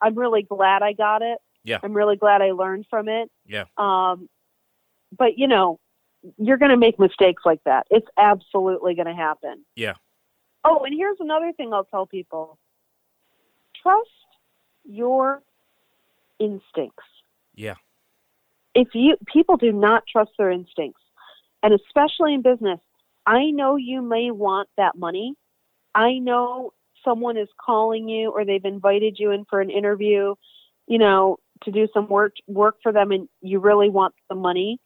I'm 0.00 0.14
really 0.16 0.42
glad 0.42 0.82
I 0.82 0.92
got 0.92 1.22
it. 1.22 1.38
Yeah. 1.64 1.78
I'm 1.82 1.92
really 1.92 2.16
glad 2.16 2.42
I 2.42 2.52
learned 2.52 2.86
from 2.90 3.08
it. 3.08 3.30
Yeah. 3.46 3.64
Um, 3.78 4.28
but 5.16 5.38
you 5.38 5.46
know, 5.46 5.78
you're 6.38 6.56
going 6.56 6.70
to 6.70 6.76
make 6.76 6.98
mistakes 6.98 7.42
like 7.44 7.62
that. 7.64 7.86
It's 7.90 8.06
absolutely 8.18 8.94
going 8.94 9.06
to 9.06 9.14
happen. 9.14 9.64
Yeah. 9.76 9.94
Oh, 10.64 10.84
and 10.84 10.94
here's 10.96 11.18
another 11.20 11.52
thing 11.56 11.72
I'll 11.72 11.84
tell 11.84 12.06
people 12.06 12.58
trust 13.82 14.08
your 14.84 15.42
instincts. 16.38 17.04
Yeah. 17.54 17.74
If 18.74 18.88
you 18.94 19.16
people 19.26 19.56
do 19.56 19.72
not 19.72 20.04
trust 20.10 20.30
their 20.38 20.50
instincts, 20.50 21.00
and 21.62 21.74
especially 21.74 22.34
in 22.34 22.42
business, 22.42 22.80
I 23.26 23.50
know 23.50 23.76
you 23.76 24.02
may 24.02 24.30
want 24.30 24.68
that 24.76 24.96
money. 24.96 25.34
I 25.94 26.18
know 26.18 26.72
someone 27.04 27.36
is 27.36 27.48
calling 27.64 28.08
you 28.08 28.30
or 28.30 28.44
they've 28.44 28.64
invited 28.64 29.16
you 29.18 29.30
in 29.32 29.44
for 29.44 29.60
an 29.60 29.70
interview, 29.70 30.34
you 30.86 30.98
know, 30.98 31.38
to 31.64 31.70
do 31.70 31.86
some 31.92 32.08
work 32.08 32.34
work 32.46 32.76
for 32.82 32.92
them 32.92 33.12
and 33.12 33.28
you 33.40 33.58
really 33.58 33.88
want 33.88 34.14
the 34.28 34.34
money, 34.34 34.78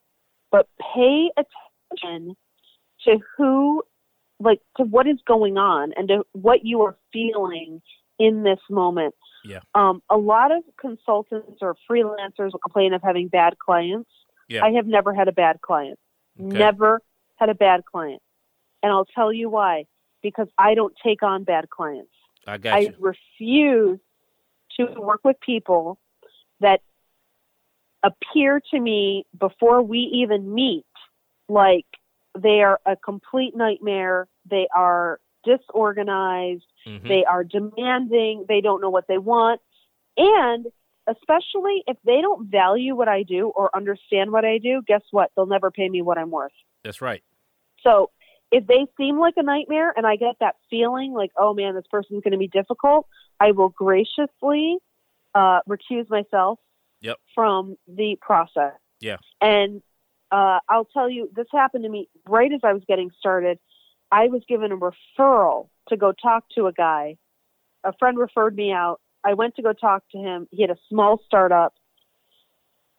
but 0.51 0.67
pay 0.95 1.29
attention 1.37 2.35
to 3.05 3.19
who 3.37 3.83
like 4.39 4.61
to 4.77 4.83
what 4.83 5.07
is 5.07 5.17
going 5.27 5.57
on 5.57 5.93
and 5.95 6.07
to 6.07 6.23
what 6.33 6.63
you 6.63 6.81
are 6.81 6.95
feeling 7.11 7.81
in 8.19 8.43
this 8.43 8.59
moment. 8.69 9.15
Yeah. 9.43 9.59
Um, 9.73 10.01
a 10.09 10.17
lot 10.17 10.51
of 10.51 10.63
consultants 10.79 11.59
or 11.61 11.75
freelancers 11.89 12.51
will 12.51 12.59
complain 12.59 12.93
of 12.93 13.01
having 13.03 13.27
bad 13.27 13.57
clients. 13.57 14.09
Yeah. 14.47 14.63
I 14.63 14.71
have 14.71 14.87
never 14.87 15.13
had 15.13 15.27
a 15.27 15.31
bad 15.31 15.61
client. 15.61 15.99
Okay. 16.39 16.57
Never 16.57 17.01
had 17.37 17.49
a 17.49 17.55
bad 17.55 17.85
client. 17.85 18.21
And 18.83 18.91
I'll 18.91 19.05
tell 19.05 19.31
you 19.31 19.49
why. 19.49 19.85
Because 20.21 20.47
I 20.57 20.73
don't 20.73 20.93
take 21.03 21.23
on 21.23 21.43
bad 21.43 21.69
clients. 21.69 22.11
I 22.45 22.57
got 22.57 22.73
I 22.73 22.79
you. 22.79 22.93
refuse 22.99 23.99
to 24.77 24.85
work 24.99 25.21
with 25.23 25.39
people 25.39 25.99
that 26.59 26.81
appear 28.03 28.61
to 28.71 28.79
me 28.79 29.25
before 29.37 29.81
we 29.81 29.99
even 29.99 30.53
meet 30.53 30.85
like 31.49 31.85
they 32.37 32.61
are 32.61 32.79
a 32.85 32.95
complete 32.95 33.55
nightmare. 33.55 34.27
They 34.49 34.67
are 34.75 35.19
disorganized. 35.43 36.65
Mhm. 36.85 37.07
They 37.07 37.25
are 37.25 37.43
demanding. 37.43 38.45
They 38.47 38.61
don't 38.61 38.81
know 38.81 38.89
what 38.89 39.07
they 39.07 39.17
want. 39.17 39.61
And 40.17 40.67
especially 41.07 41.83
if 41.87 41.97
they 42.03 42.21
don't 42.21 42.47
value 42.47 42.95
what 42.95 43.07
I 43.07 43.23
do 43.23 43.47
or 43.49 43.75
understand 43.75 44.31
what 44.31 44.45
I 44.45 44.57
do, 44.57 44.81
guess 44.85 45.03
what? 45.11 45.31
They'll 45.35 45.45
never 45.45 45.71
pay 45.71 45.87
me 45.87 46.01
what 46.01 46.17
I'm 46.17 46.31
worth. 46.31 46.51
That's 46.83 47.01
right. 47.01 47.23
So 47.81 48.11
if 48.51 48.67
they 48.67 48.85
seem 48.97 49.17
like 49.19 49.35
a 49.37 49.43
nightmare 49.43 49.93
and 49.95 50.05
I 50.05 50.15
get 50.15 50.35
that 50.39 50.55
feeling 50.69 51.13
like, 51.13 51.31
oh 51.37 51.53
man, 51.53 51.75
this 51.75 51.85
person's 51.89 52.23
going 52.23 52.31
to 52.33 52.37
be 52.37 52.47
difficult, 52.47 53.07
I 53.39 53.51
will 53.51 53.69
graciously 53.69 54.77
uh, 55.33 55.61
recuse 55.67 56.09
myself 56.09 56.59
Yep. 57.01 57.17
from 57.35 57.77
the 57.87 58.17
process. 58.21 58.73
Yeah. 58.99 59.17
And 59.41 59.81
uh, 60.31 60.59
I'll 60.69 60.85
tell 60.85 61.09
you, 61.09 61.29
this 61.35 61.47
happened 61.51 61.83
to 61.83 61.89
me 61.89 62.09
right 62.27 62.51
as 62.51 62.61
I 62.63 62.73
was 62.73 62.83
getting 62.87 63.11
started. 63.19 63.59
I 64.11 64.27
was 64.27 64.41
given 64.47 64.71
a 64.71 64.77
referral 64.77 65.69
to 65.89 65.97
go 65.97 66.11
talk 66.11 66.45
to 66.55 66.67
a 66.67 66.73
guy. 66.73 67.17
A 67.83 67.93
friend 67.93 68.17
referred 68.17 68.55
me 68.55 68.71
out. 68.71 68.99
I 69.23 69.33
went 69.33 69.55
to 69.55 69.61
go 69.61 69.73
talk 69.73 70.03
to 70.11 70.17
him. 70.17 70.47
He 70.51 70.61
had 70.61 70.71
a 70.71 70.77
small 70.89 71.21
startup. 71.25 71.73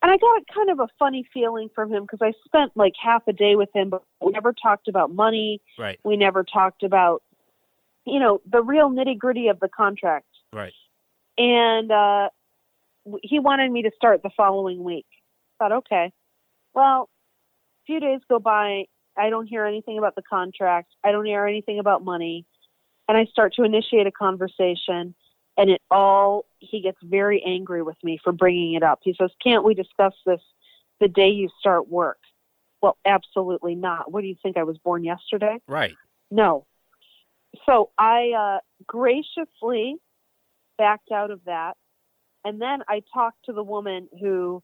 And 0.00 0.12
I 0.12 0.16
got 0.16 0.42
kind 0.54 0.70
of 0.70 0.78
a 0.80 0.88
funny 0.98 1.26
feeling 1.34 1.68
from 1.74 1.92
him 1.92 2.04
because 2.04 2.20
I 2.22 2.32
spent 2.44 2.72
like 2.76 2.92
half 3.02 3.26
a 3.26 3.32
day 3.32 3.56
with 3.56 3.70
him, 3.74 3.90
but 3.90 4.02
we 4.20 4.30
never 4.30 4.52
talked 4.52 4.86
about 4.86 5.12
money. 5.12 5.60
Right. 5.76 5.98
We 6.04 6.16
never 6.16 6.44
talked 6.44 6.84
about, 6.84 7.22
you 8.06 8.20
know, 8.20 8.40
the 8.50 8.62
real 8.62 8.90
nitty 8.90 9.18
gritty 9.18 9.48
of 9.48 9.58
the 9.58 9.68
contract. 9.68 10.26
Right. 10.52 10.72
And 11.36 11.90
uh, 11.90 12.28
he 13.22 13.38
wanted 13.38 13.70
me 13.70 13.82
to 13.82 13.90
start 13.94 14.22
the 14.22 14.30
following 14.36 14.82
week. 14.82 15.06
I 15.60 15.64
thought, 15.64 15.72
okay. 15.78 16.12
Well, 16.74 17.08
a 17.82 17.84
few 17.86 18.00
days 18.00 18.20
go 18.28 18.38
by. 18.38 18.84
I 19.16 19.30
don't 19.30 19.46
hear 19.46 19.64
anything 19.64 19.98
about 19.98 20.14
the 20.14 20.22
contract. 20.22 20.92
I 21.04 21.12
don't 21.12 21.24
hear 21.24 21.44
anything 21.46 21.78
about 21.78 22.04
money. 22.04 22.46
And 23.08 23.16
I 23.16 23.24
start 23.24 23.54
to 23.54 23.64
initiate 23.64 24.06
a 24.06 24.12
conversation. 24.12 25.14
And 25.56 25.70
it 25.70 25.82
all, 25.90 26.44
he 26.60 26.80
gets 26.80 26.98
very 27.02 27.42
angry 27.44 27.82
with 27.82 27.96
me 28.04 28.18
for 28.22 28.32
bringing 28.32 28.74
it 28.74 28.82
up. 28.82 29.00
He 29.02 29.14
says, 29.18 29.30
Can't 29.42 29.64
we 29.64 29.74
discuss 29.74 30.14
this 30.24 30.40
the 31.00 31.08
day 31.08 31.28
you 31.28 31.48
start 31.58 31.88
work? 31.88 32.18
Well, 32.80 32.96
absolutely 33.04 33.74
not. 33.74 34.12
What 34.12 34.20
do 34.20 34.28
you 34.28 34.36
think? 34.40 34.56
I 34.56 34.62
was 34.62 34.78
born 34.78 35.02
yesterday? 35.02 35.58
Right. 35.66 35.94
No. 36.30 36.64
So 37.66 37.90
I 37.98 38.30
uh, 38.38 38.58
graciously 38.86 39.96
backed 40.76 41.10
out 41.10 41.30
of 41.30 41.40
that. 41.46 41.76
And 42.44 42.60
then 42.60 42.80
I 42.88 43.02
talked 43.12 43.44
to 43.46 43.52
the 43.52 43.62
woman 43.62 44.08
who 44.20 44.62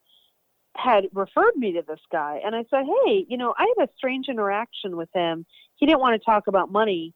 had 0.77 1.05
referred 1.13 1.57
me 1.57 1.73
to 1.73 1.83
this 1.87 2.01
guy. 2.11 2.41
And 2.45 2.55
I 2.55 2.65
said, 2.71 2.85
Hey, 2.85 3.27
you 3.29 3.37
know, 3.37 3.55
I 3.57 3.73
had 3.77 3.89
a 3.89 3.93
strange 3.97 4.27
interaction 4.29 4.97
with 4.97 5.09
him. 5.15 5.47
He 5.77 5.87
didn't 5.87 6.01
want 6.01 6.21
to 6.21 6.25
talk 6.25 6.47
about 6.47 6.71
money. 6.71 7.15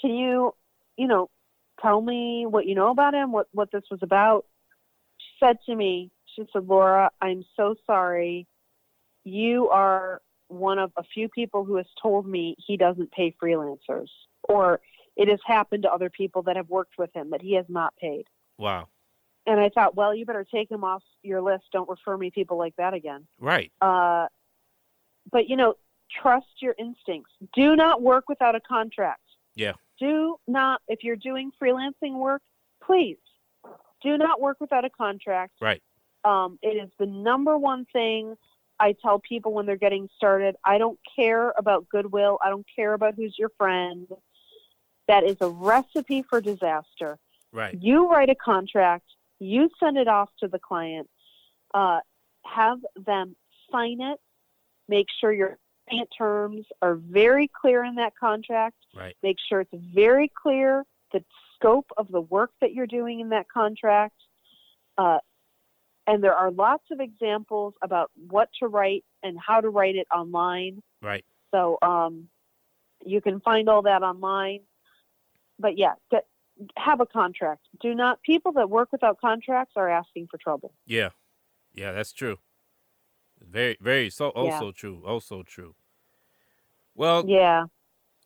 Can 0.00 0.14
you, 0.14 0.54
you 0.96 1.06
know, 1.06 1.30
tell 1.80 2.00
me 2.00 2.46
what 2.46 2.66
you 2.66 2.74
know 2.74 2.90
about 2.90 3.14
him, 3.14 3.32
what, 3.32 3.48
what 3.52 3.70
this 3.72 3.84
was 3.90 4.00
about? 4.02 4.44
She 5.18 5.46
said 5.46 5.56
to 5.66 5.74
me, 5.74 6.10
She 6.34 6.44
said, 6.52 6.66
Laura, 6.66 7.10
I'm 7.20 7.44
so 7.56 7.74
sorry. 7.86 8.46
You 9.24 9.70
are 9.70 10.20
one 10.48 10.78
of 10.78 10.92
a 10.96 11.02
few 11.02 11.28
people 11.28 11.64
who 11.64 11.76
has 11.76 11.86
told 12.02 12.26
me 12.26 12.54
he 12.58 12.76
doesn't 12.76 13.12
pay 13.12 13.34
freelancers, 13.42 14.08
or 14.42 14.80
it 15.16 15.28
has 15.28 15.40
happened 15.46 15.84
to 15.84 15.90
other 15.90 16.10
people 16.10 16.42
that 16.42 16.56
have 16.56 16.68
worked 16.68 16.98
with 16.98 17.10
him 17.14 17.30
that 17.30 17.40
he 17.40 17.54
has 17.54 17.64
not 17.68 17.94
paid. 17.96 18.24
Wow. 18.58 18.88
And 19.46 19.60
I 19.60 19.68
thought, 19.68 19.94
well, 19.94 20.14
you 20.14 20.24
better 20.24 20.44
take 20.44 20.70
him 20.70 20.84
off 20.84 21.02
your 21.22 21.42
list. 21.42 21.64
Don't 21.72 21.88
refer 21.88 22.16
me 22.16 22.30
people 22.30 22.56
like 22.56 22.74
that 22.76 22.94
again. 22.94 23.26
Right. 23.38 23.70
Uh, 23.80 24.28
but 25.30 25.48
you 25.48 25.56
know, 25.56 25.74
trust 26.22 26.46
your 26.60 26.74
instincts. 26.78 27.30
Do 27.54 27.76
not 27.76 28.02
work 28.02 28.28
without 28.28 28.54
a 28.54 28.60
contract. 28.60 29.20
Yeah. 29.54 29.74
Do 30.00 30.36
not, 30.46 30.80
if 30.88 31.04
you're 31.04 31.16
doing 31.16 31.52
freelancing 31.60 32.14
work, 32.14 32.42
please 32.82 33.18
do 34.02 34.18
not 34.18 34.40
work 34.40 34.58
without 34.60 34.84
a 34.84 34.90
contract. 34.90 35.52
Right. 35.60 35.82
Um, 36.24 36.58
it 36.62 36.76
is 36.82 36.90
the 36.98 37.06
number 37.06 37.56
one 37.58 37.86
thing 37.92 38.36
I 38.80 38.94
tell 39.00 39.18
people 39.18 39.52
when 39.52 39.66
they're 39.66 39.76
getting 39.76 40.08
started. 40.16 40.56
I 40.64 40.78
don't 40.78 40.98
care 41.16 41.52
about 41.56 41.88
goodwill. 41.88 42.38
I 42.44 42.48
don't 42.48 42.66
care 42.74 42.94
about 42.94 43.14
who's 43.14 43.34
your 43.38 43.50
friend. 43.56 44.08
That 45.06 45.24
is 45.24 45.36
a 45.40 45.48
recipe 45.48 46.22
for 46.22 46.40
disaster. 46.40 47.18
Right. 47.52 47.76
You 47.80 48.08
write 48.08 48.30
a 48.30 48.34
contract, 48.34 49.06
you 49.44 49.70
send 49.78 49.96
it 49.96 50.08
off 50.08 50.30
to 50.40 50.48
the 50.48 50.58
client, 50.58 51.08
uh, 51.72 52.00
have 52.44 52.78
them 52.96 53.36
sign 53.70 54.00
it, 54.00 54.18
make 54.88 55.06
sure 55.20 55.32
your 55.32 55.58
client 55.88 56.08
terms 56.16 56.66
are 56.82 56.94
very 56.94 57.48
clear 57.48 57.84
in 57.84 57.96
that 57.96 58.14
contract, 58.16 58.76
Right. 58.94 59.16
make 59.22 59.36
sure 59.48 59.60
it's 59.60 59.74
very 59.74 60.28
clear 60.28 60.84
the 61.12 61.24
scope 61.54 61.90
of 61.96 62.08
the 62.08 62.20
work 62.20 62.50
that 62.60 62.72
you're 62.72 62.86
doing 62.86 63.20
in 63.20 63.30
that 63.30 63.48
contract. 63.48 64.16
Uh, 64.98 65.18
and 66.06 66.22
there 66.22 66.34
are 66.34 66.50
lots 66.50 66.84
of 66.90 67.00
examples 67.00 67.74
about 67.82 68.10
what 68.28 68.50
to 68.60 68.66
write 68.66 69.04
and 69.22 69.38
how 69.38 69.60
to 69.60 69.70
write 69.70 69.96
it 69.96 70.06
online. 70.14 70.82
Right. 71.00 71.24
So 71.50 71.78
um, 71.82 72.28
you 73.04 73.20
can 73.20 73.40
find 73.40 73.68
all 73.68 73.82
that 73.82 74.02
online. 74.02 74.60
But 75.58 75.78
yeah, 75.78 75.94
that, 76.10 76.24
have 76.76 77.00
a 77.00 77.06
contract. 77.06 77.66
Do 77.80 77.94
not 77.94 78.22
people 78.22 78.52
that 78.52 78.70
work 78.70 78.90
without 78.92 79.20
contracts 79.20 79.74
are 79.76 79.88
asking 79.90 80.28
for 80.30 80.38
trouble. 80.38 80.72
Yeah. 80.86 81.10
Yeah, 81.72 81.92
that's 81.92 82.12
true. 82.12 82.38
Very, 83.40 83.76
very 83.80 84.10
so 84.10 84.32
Yeah. 84.34 84.40
also 84.52 84.72
true. 84.72 85.02
Also 85.04 85.42
true. 85.42 85.74
Well, 86.94 87.24
Yeah. 87.28 87.64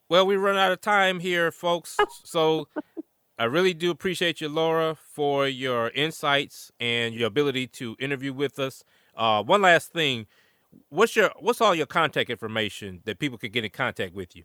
well, 0.09 0.26
we 0.26 0.36
run 0.36 0.57
out 0.57 0.72
of 0.72 0.80
time 0.80 1.20
here, 1.20 1.50
folks. 1.50 1.96
so 2.24 2.68
I 3.38 3.44
really 3.44 3.72
do 3.74 3.90
appreciate 3.90 4.40
you, 4.40 4.48
Laura, 4.48 4.94
for 4.94 5.46
your 5.48 5.90
insights 5.90 6.70
and 6.78 7.14
your 7.14 7.28
ability 7.28 7.66
to 7.68 7.96
interview 7.98 8.32
with 8.32 8.59
us. 8.59 8.84
Uh, 9.16 9.42
one 9.42 9.62
last 9.62 9.92
thing, 9.92 10.26
what's 10.90 11.16
your 11.16 11.32
what's 11.40 11.61
all 11.61 11.74
your 11.74 11.86
contact 11.86 12.28
information 12.30 13.00
that 13.05 13.18
people 13.18 13.38
could 13.38 13.53
get 13.53 13.64
in 13.64 13.70
contact 13.70 14.14
with 14.14 14.36
you? 14.36 14.44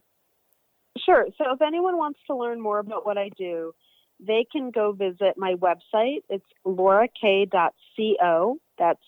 Sure. 1.05 1.25
So 1.37 1.45
if 1.53 1.61
anyone 1.61 1.97
wants 1.97 2.19
to 2.27 2.35
learn 2.35 2.61
more 2.61 2.79
about 2.79 3.05
what 3.05 3.17
I 3.17 3.29
do, 3.37 3.73
they 4.19 4.45
can 4.51 4.71
go 4.71 4.91
visit 4.91 5.33
my 5.37 5.55
website. 5.55 6.21
It's 6.29 6.45
laurak.co. 6.65 8.57
That's 8.77 8.99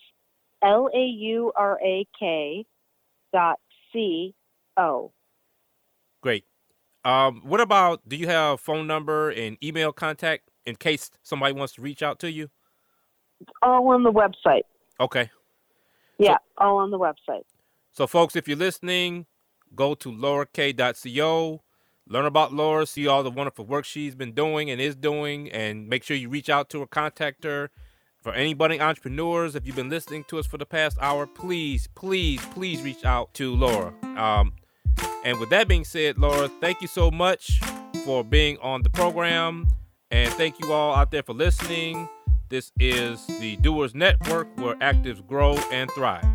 L 0.62 0.88
A 0.92 0.98
U 0.98 1.52
R 1.56 1.78
A 1.84 2.06
K 2.18 2.66
dot 3.32 3.60
C 3.92 4.34
O. 4.76 5.12
Great. 6.22 6.44
Um, 7.04 7.42
what 7.44 7.60
about 7.60 8.08
do 8.08 8.16
you 8.16 8.26
have 8.26 8.60
phone 8.60 8.86
number 8.86 9.30
and 9.30 9.56
email 9.62 9.92
contact 9.92 10.50
in 10.64 10.74
case 10.74 11.10
somebody 11.22 11.54
wants 11.54 11.74
to 11.74 11.82
reach 11.82 12.02
out 12.02 12.18
to 12.20 12.30
you? 12.30 12.50
All 13.62 13.88
on 13.88 14.02
the 14.02 14.12
website. 14.12 14.62
Okay. 14.98 15.30
Yeah, 16.18 16.38
all 16.58 16.78
on 16.78 16.90
the 16.90 16.98
website. 16.98 17.44
So, 17.92 18.06
folks, 18.06 18.34
if 18.34 18.48
you're 18.48 18.56
listening, 18.56 19.26
go 19.74 19.94
to 19.94 20.10
laurak.co, 20.10 21.62
learn 22.08 22.26
about 22.26 22.52
Laura, 22.52 22.86
see 22.86 23.06
all 23.06 23.22
the 23.22 23.30
wonderful 23.30 23.64
work 23.66 23.84
she's 23.84 24.14
been 24.14 24.32
doing 24.32 24.70
and 24.70 24.80
is 24.80 24.94
doing, 24.94 25.50
and 25.50 25.88
make 25.88 26.02
sure 26.04 26.16
you 26.16 26.28
reach 26.28 26.48
out 26.48 26.68
to 26.70 26.80
her, 26.80 26.86
contact 26.86 27.44
her 27.44 27.70
For 28.22 28.32
any 28.32 28.54
budding 28.54 28.80
entrepreneurs, 28.80 29.54
if 29.54 29.66
you've 29.66 29.76
been 29.76 29.88
listening 29.88 30.24
to 30.24 30.38
us 30.38 30.46
for 30.46 30.58
the 30.58 30.66
past 30.66 30.98
hour, 31.00 31.26
please, 31.28 31.88
please, 31.94 32.44
please 32.46 32.82
reach 32.82 33.04
out 33.04 33.32
to 33.34 33.54
Laura. 33.54 33.94
Um, 34.16 34.54
and 35.24 35.38
with 35.38 35.50
that 35.50 35.68
being 35.68 35.84
said, 35.84 36.18
Laura, 36.18 36.48
thank 36.60 36.80
you 36.80 36.88
so 36.88 37.10
much 37.10 37.60
for 38.04 38.24
being 38.24 38.58
on 38.58 38.82
the 38.82 38.90
program. 38.90 39.68
And 40.10 40.32
thank 40.34 40.60
you 40.60 40.72
all 40.72 40.94
out 40.94 41.12
there 41.12 41.22
for 41.22 41.34
listening. 41.34 42.08
This 42.48 42.72
is 42.80 43.24
the 43.26 43.56
Doers 43.56 43.94
Network 43.94 44.48
where 44.58 44.74
actives 44.76 45.24
grow 45.24 45.56
and 45.70 45.90
thrive. 45.92 46.26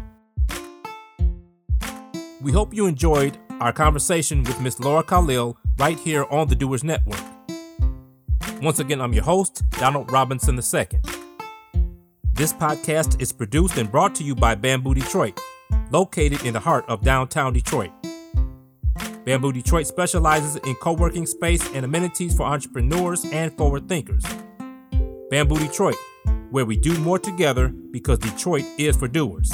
We 2.41 2.51
hope 2.51 2.73
you 2.73 2.87
enjoyed 2.87 3.37
our 3.61 3.71
conversation 3.71 4.43
with 4.43 4.59
Miss 4.59 4.79
Laura 4.79 5.03
Khalil 5.03 5.55
right 5.77 5.99
here 5.99 6.25
on 6.31 6.47
the 6.47 6.55
Doers 6.55 6.83
Network. 6.83 7.21
Once 8.59 8.79
again, 8.79 8.99
I'm 8.99 9.13
your 9.13 9.23
host, 9.23 9.61
Donald 9.71 10.11
Robinson 10.11 10.55
II. 10.55 10.99
This 12.33 12.53
podcast 12.53 13.21
is 13.21 13.31
produced 13.31 13.77
and 13.77 13.91
brought 13.91 14.15
to 14.15 14.23
you 14.23 14.33
by 14.33 14.55
Bamboo 14.55 14.95
Detroit, 14.95 15.39
located 15.91 16.43
in 16.43 16.53
the 16.53 16.59
heart 16.59 16.85
of 16.87 17.03
downtown 17.03 17.53
Detroit. 17.53 17.91
Bamboo 19.25 19.53
Detroit 19.53 19.85
specializes 19.85 20.55
in 20.55 20.73
co 20.75 20.93
working 20.93 21.27
space 21.27 21.63
and 21.75 21.85
amenities 21.85 22.35
for 22.35 22.47
entrepreneurs 22.47 23.25
and 23.25 23.55
forward 23.55 23.87
thinkers. 23.87 24.25
Bamboo 25.29 25.59
Detroit, 25.59 25.97
where 26.49 26.65
we 26.65 26.77
do 26.77 26.97
more 26.97 27.19
together 27.19 27.67
because 27.67 28.17
Detroit 28.17 28.65
is 28.79 28.97
for 28.97 29.07
doers. 29.07 29.51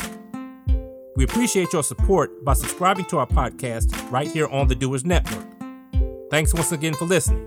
We 1.18 1.24
appreciate 1.24 1.74
your 1.74 1.82
support 1.82 2.46
by 2.46 2.54
subscribing 2.54 3.06
to 3.06 3.18
our 3.18 3.26
podcast 3.26 4.12
right 4.12 4.32
here 4.32 4.48
on 4.50 4.68
the 4.68 4.76
Doers 4.76 5.04
Network. 5.04 5.48
Thanks 6.30 6.54
once 6.54 6.72
again 6.72 6.94
for 6.94 7.06
listening. 7.06 7.44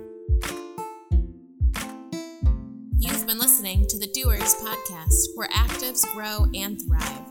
You've 2.99 3.29
been 3.29 3.39
listening 3.39 3.87
to 3.87 3.97
the 3.97 4.09
Doers 4.13 4.57
Podcast, 4.57 5.37
where 5.37 5.49
actives 5.51 6.05
grow 6.13 6.47
and 6.53 6.83
thrive. 6.83 7.31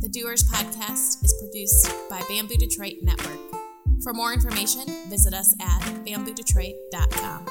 The 0.00 0.08
Doers 0.08 0.44
Podcast 0.44 1.24
is 1.24 1.34
produced 1.40 1.92
by 2.08 2.22
Bamboo 2.28 2.54
Detroit 2.54 2.98
Network. 3.02 3.40
For 4.04 4.12
more 4.12 4.32
information, 4.32 4.84
visit 5.08 5.34
us 5.34 5.56
at 5.60 5.82
bamboodetroit.com. 6.04 7.46